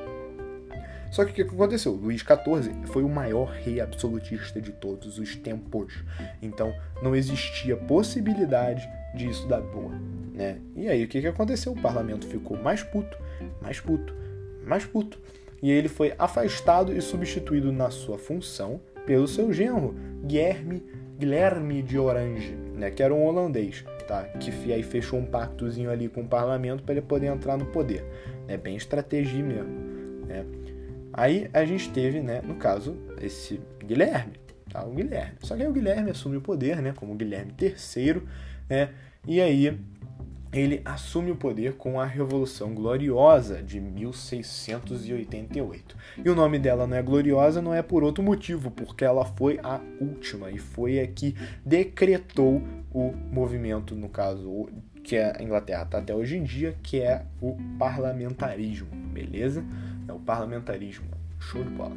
Só 1.11 1.23
que 1.27 1.33
o 1.33 1.35
que 1.35 1.43
aconteceu? 1.43 1.93
Luís 1.93 2.23
XIV 2.23 2.87
foi 2.87 3.03
o 3.03 3.11
maior 3.11 3.51
rei 3.51 3.79
absolutista 3.79 4.59
de 4.59 4.73
todos 4.73 5.19
os 5.19 5.37
tempos. 5.37 6.03
Então, 6.41 6.73
não 7.03 7.15
existia 7.15 7.77
possibilidade 7.77 8.89
disso 9.15 9.47
dar 9.47 9.61
boa. 9.61 9.93
Né? 10.33 10.61
E 10.75 10.89
aí, 10.89 11.05
o 11.05 11.09
que, 11.09 11.27
aconteceu? 11.27 11.73
O 11.73 11.83
parlamento 11.83 12.27
ficou 12.27 12.57
mais 12.57 12.83
puto, 12.83 13.19
mais 13.61 13.79
puto, 13.81 14.15
mais 14.65 14.87
puto. 14.87 15.21
E 15.63 15.71
ele 15.71 15.89
foi 15.89 16.15
afastado 16.19 16.91
e 16.97 17.03
substituído 17.03 17.71
na 17.71 17.91
sua 17.91 18.17
função 18.17 18.81
pelo 19.11 19.27
seu 19.27 19.53
genro, 19.53 19.93
Guilherme 20.25 20.85
Guilherme 21.19 21.83
de 21.83 21.99
Orange, 21.99 22.55
né, 22.77 22.93
que 22.93 23.03
era 23.03 23.13
um 23.13 23.25
holandês, 23.25 23.85
tá, 24.07 24.23
que 24.23 24.73
aí 24.73 24.85
fechou 24.85 25.19
um 25.19 25.27
pactozinho 25.27 25.91
ali 25.91 26.09
com 26.09 26.21
o 26.21 26.29
parlamento 26.29 26.85
para 26.85 26.93
ele 26.93 27.03
poder 27.03 27.27
entrar 27.27 27.57
no 27.57 27.67
poder, 27.67 28.05
né, 28.47 28.57
bem 28.57 28.77
estratégia 28.77 29.43
mesmo, 29.43 29.69
né. 30.29 30.47
Aí 31.13 31.51
a 31.53 31.65
gente 31.65 31.91
teve, 31.91 32.21
né, 32.21 32.41
no 32.41 32.55
caso, 32.55 32.97
esse 33.21 33.61
Guilherme, 33.85 34.35
tá, 34.73 34.85
o 34.85 34.93
Guilherme. 34.93 35.39
Só 35.41 35.57
que 35.57 35.63
aí 35.63 35.69
o 35.69 35.73
Guilherme 35.73 36.13
assume 36.13 36.37
o 36.37 36.41
poder, 36.41 36.81
né, 36.81 36.95
como 36.95 37.17
Guilherme 37.17 37.53
III, 37.61 38.23
né, 38.69 38.91
e 39.27 39.41
aí 39.41 39.77
ele 40.53 40.83
assume 40.85 41.31
o 41.31 41.37
poder 41.37 41.75
com 41.75 42.01
a 42.01 42.05
Revolução 42.05 42.75
Gloriosa 42.75 43.63
de 43.63 43.81
1688. 43.81 45.97
E 46.25 46.29
o 46.29 46.35
nome 46.35 46.59
dela 46.59 46.89
não 46.89 46.97
é 46.97 47.03
gloriosa, 47.03 47.63
não 47.63 47.73
é 47.73 47.83
por 47.83 48.03
outro 48.03 48.21
motivo, 48.23 48.71
porque 48.71 49.05
ela 49.05 49.25
foi 49.25 49.61
a 49.63 49.81
última 50.01 50.51
e 50.51 50.59
foi 50.59 50.99
a 50.99 51.07
que 51.07 51.37
decretou 51.65 52.61
o 52.93 53.15
movimento, 53.31 53.95
no 53.95 54.09
caso, 54.09 54.69
que 55.05 55.17
a 55.17 55.41
Inglaterra 55.41 55.85
está 55.85 55.99
até 55.99 56.13
hoje 56.15 56.37
em 56.37 56.43
dia, 56.43 56.77
que 56.83 57.01
é 57.01 57.25
o 57.41 57.57
parlamentarismo, 57.79 58.91
beleza? 59.13 59.65
É 60.09 60.13
o 60.13 60.19
parlamentarismo. 60.19 61.07
Show 61.39 61.63
de 61.65 61.71
bola. 61.71 61.97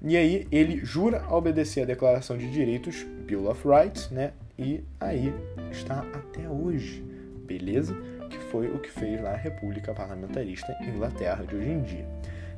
E 0.00 0.16
aí 0.16 0.46
ele 0.50 0.82
jura 0.82 1.22
obedecer 1.28 1.82
a 1.82 1.86
Declaração 1.86 2.38
de 2.38 2.50
Direitos, 2.50 3.04
Bill 3.26 3.50
of 3.50 3.68
Rights, 3.68 4.08
né? 4.10 4.32
E 4.58 4.82
aí 4.98 5.30
está 5.70 6.00
até 6.14 6.48
hoje 6.48 7.04
beleza? 7.48 7.96
Que 8.28 8.38
foi 8.38 8.68
o 8.68 8.78
que 8.78 8.90
fez 8.90 9.20
lá 9.20 9.30
a 9.30 9.36
República 9.36 9.94
Parlamentarista 9.94 10.76
Inglaterra 10.82 11.44
de 11.44 11.56
hoje 11.56 11.70
em 11.70 11.82
dia. 11.82 12.06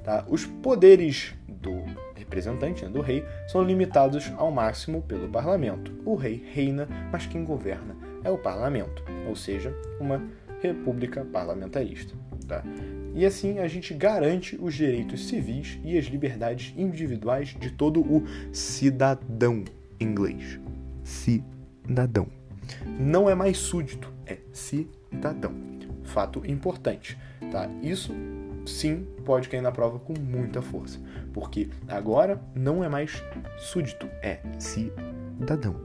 Tá? 0.02 0.24
Os 0.28 0.44
poderes 0.44 1.34
do 1.48 1.84
representante, 2.16 2.84
né, 2.84 2.90
do 2.90 3.00
rei, 3.00 3.24
são 3.46 3.62
limitados 3.62 4.32
ao 4.36 4.50
máximo 4.50 5.02
pelo 5.02 5.28
parlamento. 5.28 5.92
O 6.04 6.16
rei 6.16 6.44
reina, 6.52 6.88
mas 7.12 7.26
quem 7.26 7.44
governa 7.44 7.96
é 8.24 8.30
o 8.30 8.38
parlamento, 8.38 9.04
ou 9.28 9.36
seja, 9.36 9.74
uma 10.00 10.22
república 10.60 11.24
parlamentarista. 11.24 12.14
Tá? 12.46 12.62
E 13.14 13.24
assim 13.24 13.58
a 13.58 13.68
gente 13.68 13.94
garante 13.94 14.58
os 14.60 14.74
direitos 14.74 15.28
civis 15.28 15.78
e 15.84 15.96
as 15.96 16.06
liberdades 16.06 16.74
individuais 16.76 17.56
de 17.58 17.70
todo 17.70 18.00
o 18.00 18.24
cidadão 18.52 19.64
inglês. 20.00 20.58
Cidadão. 21.02 22.26
Não 22.98 23.28
é 23.28 23.34
mais 23.34 23.58
súdito, 23.58 24.09
é 24.32 24.38
cidadão. 24.52 25.54
Fato 26.04 26.42
importante, 26.46 27.18
tá? 27.50 27.68
Isso 27.82 28.14
sim, 28.66 29.06
pode 29.24 29.48
cair 29.48 29.60
na 29.60 29.72
prova 29.72 29.98
com 29.98 30.14
muita 30.18 30.62
força. 30.62 30.98
Porque 31.32 31.68
agora 31.88 32.40
não 32.54 32.82
é 32.84 32.88
mais 32.88 33.22
súdito, 33.58 34.06
é 34.22 34.40
cidadão. 34.58 35.76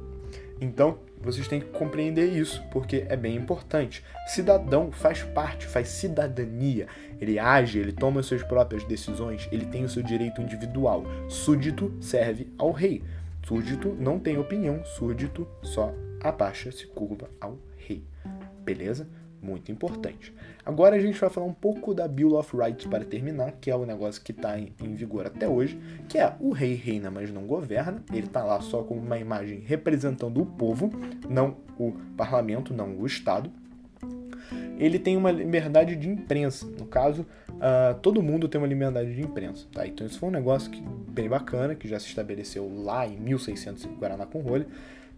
Então, 0.60 0.99
vocês 1.21 1.47
têm 1.47 1.60
que 1.60 1.67
compreender 1.67 2.25
isso, 2.25 2.63
porque 2.71 3.05
é 3.10 3.17
bem 3.17 3.36
importante. 3.36 4.03
Cidadão 4.27 4.91
faz 4.91 5.23
parte, 5.23 5.65
faz 5.65 5.88
cidadania. 5.89 6.88
Ele 7.19 7.39
age, 7.39 7.79
ele 7.79 7.91
toma 7.91 8.21
suas 8.21 8.43
próprias 8.43 8.84
decisões, 8.84 9.49
ele 9.51 9.65
tem 9.65 9.84
o 9.84 9.89
seu 9.89 10.03
direito 10.03 10.41
individual. 10.41 11.03
Súdito 11.27 11.91
serve 11.99 12.47
ao 12.58 12.71
rei. 12.71 13.03
Súdito 13.45 13.95
não 13.99 14.19
tem 14.19 14.38
opinião, 14.38 14.84
súdito 14.86 15.47
só 15.62 15.93
abaixa, 16.21 16.71
se 16.71 16.88
curva 16.88 17.29
ao 17.39 17.51
rei. 17.51 17.74
Beleza? 18.63 19.07
muito 19.45 19.71
importante. 19.71 20.33
Agora 20.65 20.95
a 20.95 20.99
gente 20.99 21.19
vai 21.19 21.29
falar 21.29 21.45
um 21.45 21.53
pouco 21.53 21.93
da 21.93 22.07
Bill 22.07 22.35
of 22.35 22.55
Rights 22.57 22.87
para 22.87 23.05
terminar, 23.05 23.51
que 23.61 23.69
é 23.69 23.75
o 23.75 23.85
negócio 23.85 24.21
que 24.21 24.31
está 24.31 24.57
em, 24.57 24.73
em, 24.81 24.95
vigor 24.95 25.27
até 25.27 25.47
hoje, 25.47 25.79
que 26.09 26.17
é 26.17 26.33
o 26.39 26.51
rei 26.51 26.73
reina, 26.73 27.11
mas 27.11 27.31
não 27.31 27.43
governa. 27.45 28.03
Ele 28.11 28.25
está 28.25 28.43
lá 28.43 28.59
só 28.61 28.81
como 28.81 28.99
uma 28.99 29.17
imagem 29.17 29.59
representando 29.59 30.41
o 30.41 30.45
povo, 30.45 30.89
não 31.29 31.57
o 31.77 31.93
parlamento, 32.17 32.73
não 32.73 32.97
o 32.97 33.05
Estado. 33.05 33.51
Ele 34.77 34.99
tem 34.99 35.15
uma 35.15 35.31
liberdade 35.31 35.95
de 35.95 36.09
imprensa. 36.09 36.65
No 36.65 36.85
caso, 36.85 37.25
uh, 37.51 37.97
todo 38.01 38.21
mundo 38.21 38.49
tem 38.49 38.59
uma 38.59 38.67
liberdade 38.67 39.15
de 39.15 39.21
imprensa. 39.21 39.65
Tá? 39.71 39.87
Então 39.87 40.05
isso 40.05 40.19
foi 40.19 40.27
um 40.27 40.31
negócio 40.31 40.69
que, 40.69 40.81
bem 41.09 41.29
bacana, 41.29 41.75
que 41.75 41.87
já 41.87 41.99
se 41.99 42.07
estabeleceu 42.07 42.69
lá 42.83 43.07
em 43.07 43.17
1600 43.17 43.85
em 43.85 43.95
Guaraná 43.95 44.25
com 44.25 44.39
rolha 44.41 44.67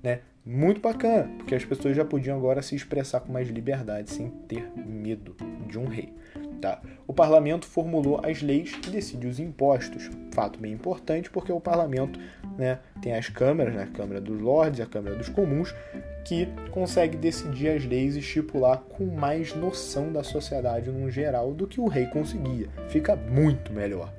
né? 0.01 0.19
Muito 0.49 0.79
bacana, 0.79 1.29
porque 1.37 1.53
as 1.53 1.65
pessoas 1.65 1.93
já 1.93 2.05
podiam 2.05 2.37
agora 2.37 2.61
se 2.61 2.73
expressar 2.73 3.19
com 3.19 3.33
mais 3.33 3.49
liberdade, 3.49 4.09
sem 4.09 4.29
ter 4.47 4.65
medo 4.77 5.35
de 5.67 5.77
um 5.77 5.85
rei. 5.85 6.13
Tá? 6.61 6.81
O 7.05 7.13
parlamento 7.13 7.65
formulou 7.65 8.21
as 8.23 8.41
leis 8.41 8.71
e 8.87 8.89
decide 8.89 9.27
os 9.27 9.41
impostos. 9.41 10.09
Fato 10.33 10.57
bem 10.57 10.71
importante, 10.71 11.29
porque 11.29 11.51
o 11.51 11.59
parlamento 11.59 12.17
né, 12.57 12.79
tem 13.01 13.13
as 13.13 13.27
câmaras, 13.27 13.75
né, 13.75 13.83
a 13.83 13.87
Câmara 13.87 14.21
dos 14.21 14.39
Lordes 14.39 14.79
e 14.79 14.81
a 14.81 14.85
Câmara 14.85 15.17
dos 15.17 15.27
Comuns, 15.27 15.75
que 16.23 16.47
consegue 16.71 17.17
decidir 17.17 17.67
as 17.67 17.83
leis 17.83 18.15
e 18.15 18.19
estipular 18.19 18.77
com 18.77 19.05
mais 19.05 19.53
noção 19.53 20.13
da 20.13 20.23
sociedade 20.23 20.89
no 20.89 21.11
geral 21.11 21.53
do 21.53 21.67
que 21.67 21.81
o 21.81 21.87
rei 21.87 22.05
conseguia. 22.05 22.69
Fica 22.87 23.17
muito 23.17 23.73
melhor. 23.73 24.13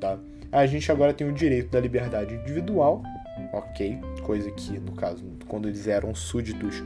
Tá? 0.00 0.18
A 0.50 0.64
gente 0.64 0.90
agora 0.90 1.12
tem 1.12 1.28
o 1.28 1.32
direito 1.32 1.68
da 1.70 1.78
liberdade 1.78 2.34
individual, 2.34 3.02
ok, 3.52 3.98
coisa 4.22 4.50
que 4.50 4.78
no 4.78 4.92
caso, 4.92 5.24
quando 5.46 5.68
eles 5.68 5.86
eram 5.86 6.14
súditos, 6.14 6.82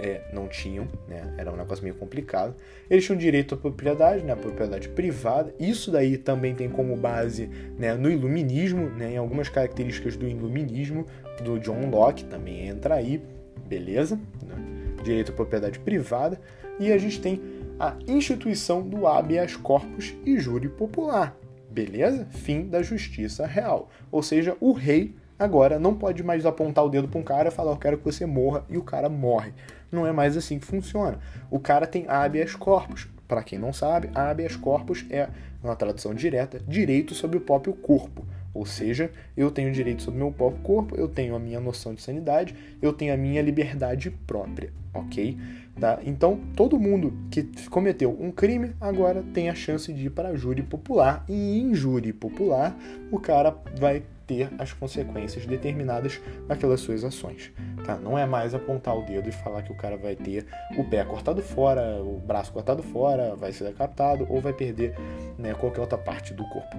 é, 0.00 0.22
não 0.32 0.48
tinham, 0.48 0.88
né? 1.08 1.34
Era 1.36 1.52
um 1.52 1.56
negócio 1.56 1.82
meio 1.82 1.94
complicado. 1.96 2.54
Eles 2.88 3.04
tinham 3.04 3.18
direito 3.18 3.54
à 3.54 3.58
propriedade, 3.58 4.24
né? 4.24 4.34
Propriedade 4.34 4.88
privada. 4.88 5.54
Isso 5.58 5.90
daí 5.90 6.16
também 6.16 6.54
tem 6.54 6.68
como 6.68 6.96
base, 6.96 7.48
né? 7.78 7.94
No 7.94 8.10
iluminismo, 8.10 8.88
né? 8.90 9.12
Em 9.12 9.16
algumas 9.16 9.48
características 9.48 10.16
do 10.16 10.26
iluminismo 10.26 11.06
do 11.42 11.58
John 11.58 11.90
Locke 11.90 12.24
também 12.24 12.68
entra 12.68 12.94
aí, 12.94 13.22
beleza? 13.66 14.16
Né? 14.16 14.56
Direito 15.02 15.32
à 15.32 15.34
propriedade 15.34 15.78
privada 15.78 16.40
e 16.78 16.90
a 16.92 16.98
gente 16.98 17.20
tem 17.20 17.40
a 17.78 17.96
instituição 18.08 18.82
do 18.82 19.06
habeas 19.06 19.56
corpus 19.56 20.14
e 20.24 20.38
júri 20.38 20.68
popular, 20.68 21.36
beleza? 21.70 22.26
Fim 22.30 22.66
da 22.66 22.82
justiça 22.82 23.46
real, 23.46 23.90
ou 24.10 24.22
seja, 24.22 24.56
o 24.60 24.72
rei 24.72 25.14
Agora, 25.40 25.78
não 25.78 25.94
pode 25.94 26.22
mais 26.22 26.44
apontar 26.44 26.84
o 26.84 26.90
dedo 26.90 27.08
para 27.08 27.18
um 27.18 27.24
cara 27.24 27.48
e 27.48 27.50
falar, 27.50 27.72
eu 27.72 27.78
quero 27.78 27.96
que 27.96 28.04
você 28.04 28.26
morra, 28.26 28.62
e 28.68 28.76
o 28.76 28.82
cara 28.82 29.08
morre. 29.08 29.54
Não 29.90 30.06
é 30.06 30.12
mais 30.12 30.36
assim 30.36 30.58
que 30.58 30.66
funciona. 30.66 31.18
O 31.50 31.58
cara 31.58 31.86
tem 31.86 32.04
habeas 32.06 32.54
corpus. 32.54 33.08
Para 33.26 33.42
quem 33.42 33.58
não 33.58 33.72
sabe, 33.72 34.10
habeas 34.14 34.54
corpus 34.54 35.06
é, 35.08 35.30
uma 35.64 35.74
tradução 35.74 36.12
direta, 36.12 36.60
direito 36.68 37.14
sobre 37.14 37.38
o 37.38 37.40
próprio 37.40 37.72
corpo. 37.72 38.22
Ou 38.52 38.66
seja, 38.66 39.10
eu 39.34 39.50
tenho 39.50 39.72
direito 39.72 40.02
sobre 40.02 40.20
o 40.20 40.24
meu 40.24 40.32
próprio 40.32 40.60
corpo, 40.62 40.94
eu 40.94 41.08
tenho 41.08 41.34
a 41.34 41.38
minha 41.38 41.58
noção 41.58 41.94
de 41.94 42.02
sanidade, 42.02 42.54
eu 42.82 42.92
tenho 42.92 43.14
a 43.14 43.16
minha 43.16 43.40
liberdade 43.40 44.10
própria, 44.10 44.70
ok? 44.92 45.38
Tá? 45.80 46.00
Então, 46.04 46.38
todo 46.54 46.78
mundo 46.78 47.14
que 47.30 47.44
cometeu 47.70 48.14
um 48.20 48.30
crime 48.30 48.72
agora 48.78 49.24
tem 49.32 49.48
a 49.48 49.54
chance 49.54 49.90
de 49.90 50.06
ir 50.06 50.10
para 50.10 50.36
júri 50.36 50.62
popular, 50.62 51.24
e 51.26 51.60
em 51.60 51.72
júri 51.74 52.12
popular, 52.12 52.76
o 53.10 53.18
cara 53.18 53.56
vai 53.78 54.02
ter 54.30 54.48
as 54.60 54.72
consequências 54.72 55.44
determinadas 55.44 56.20
naquelas 56.46 56.80
suas 56.80 57.02
ações. 57.02 57.50
Tá? 57.84 57.96
Não 57.96 58.16
é 58.16 58.24
mais 58.24 58.54
apontar 58.54 58.96
o 58.96 59.04
dedo 59.04 59.28
e 59.28 59.32
falar 59.32 59.62
que 59.62 59.72
o 59.72 59.76
cara 59.76 59.96
vai 59.96 60.14
ter 60.14 60.46
o 60.78 60.84
pé 60.84 61.04
cortado 61.04 61.42
fora, 61.42 62.00
o 62.00 62.20
braço 62.20 62.52
cortado 62.52 62.80
fora, 62.80 63.34
vai 63.34 63.52
ser 63.52 63.64
decapitado 63.64 64.24
ou 64.30 64.40
vai 64.40 64.52
perder 64.52 64.94
né, 65.36 65.52
qualquer 65.54 65.80
outra 65.80 65.98
parte 65.98 66.32
do 66.32 66.44
corpo 66.48 66.76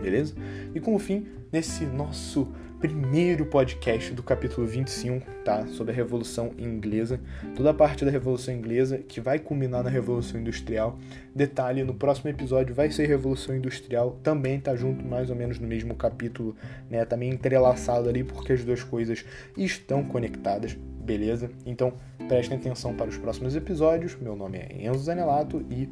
beleza? 0.00 0.34
E 0.72 0.80
com 0.80 0.94
o 0.94 0.98
fim, 0.98 1.26
nesse 1.52 1.84
nosso 1.84 2.48
primeiro 2.80 3.44
podcast 3.44 4.10
do 4.14 4.22
capítulo 4.22 4.66
25, 4.66 5.30
tá? 5.44 5.66
Sobre 5.66 5.92
a 5.92 5.94
Revolução 5.94 6.52
Inglesa, 6.58 7.20
toda 7.54 7.70
a 7.70 7.74
parte 7.74 8.06
da 8.06 8.10
Revolução 8.10 8.54
Inglesa 8.54 8.96
que 8.96 9.20
vai 9.20 9.38
culminar 9.38 9.84
na 9.84 9.90
Revolução 9.90 10.40
Industrial. 10.40 10.98
Detalhe, 11.34 11.84
no 11.84 11.92
próximo 11.92 12.30
episódio 12.30 12.74
vai 12.74 12.90
ser 12.90 13.06
Revolução 13.06 13.54
Industrial, 13.54 14.18
também 14.22 14.58
tá 14.58 14.74
junto 14.74 15.04
mais 15.04 15.28
ou 15.28 15.36
menos 15.36 15.58
no 15.58 15.68
mesmo 15.68 15.94
capítulo, 15.94 16.56
né? 16.88 17.04
Também 17.04 17.28
entrelaçado 17.28 18.08
ali 18.08 18.24
porque 18.24 18.54
as 18.54 18.64
duas 18.64 18.82
coisas 18.82 19.26
estão 19.58 20.02
conectadas, 20.02 20.72
beleza? 20.72 21.50
Então, 21.66 21.92
prestem 22.28 22.56
atenção 22.56 22.94
para 22.94 23.10
os 23.10 23.18
próximos 23.18 23.54
episódios. 23.54 24.16
Meu 24.18 24.34
nome 24.34 24.56
é 24.56 24.86
Enzo 24.86 25.00
Zanelato 25.00 25.62
e 25.70 25.86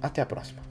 até 0.00 0.22
a 0.22 0.26
próxima. 0.26 0.62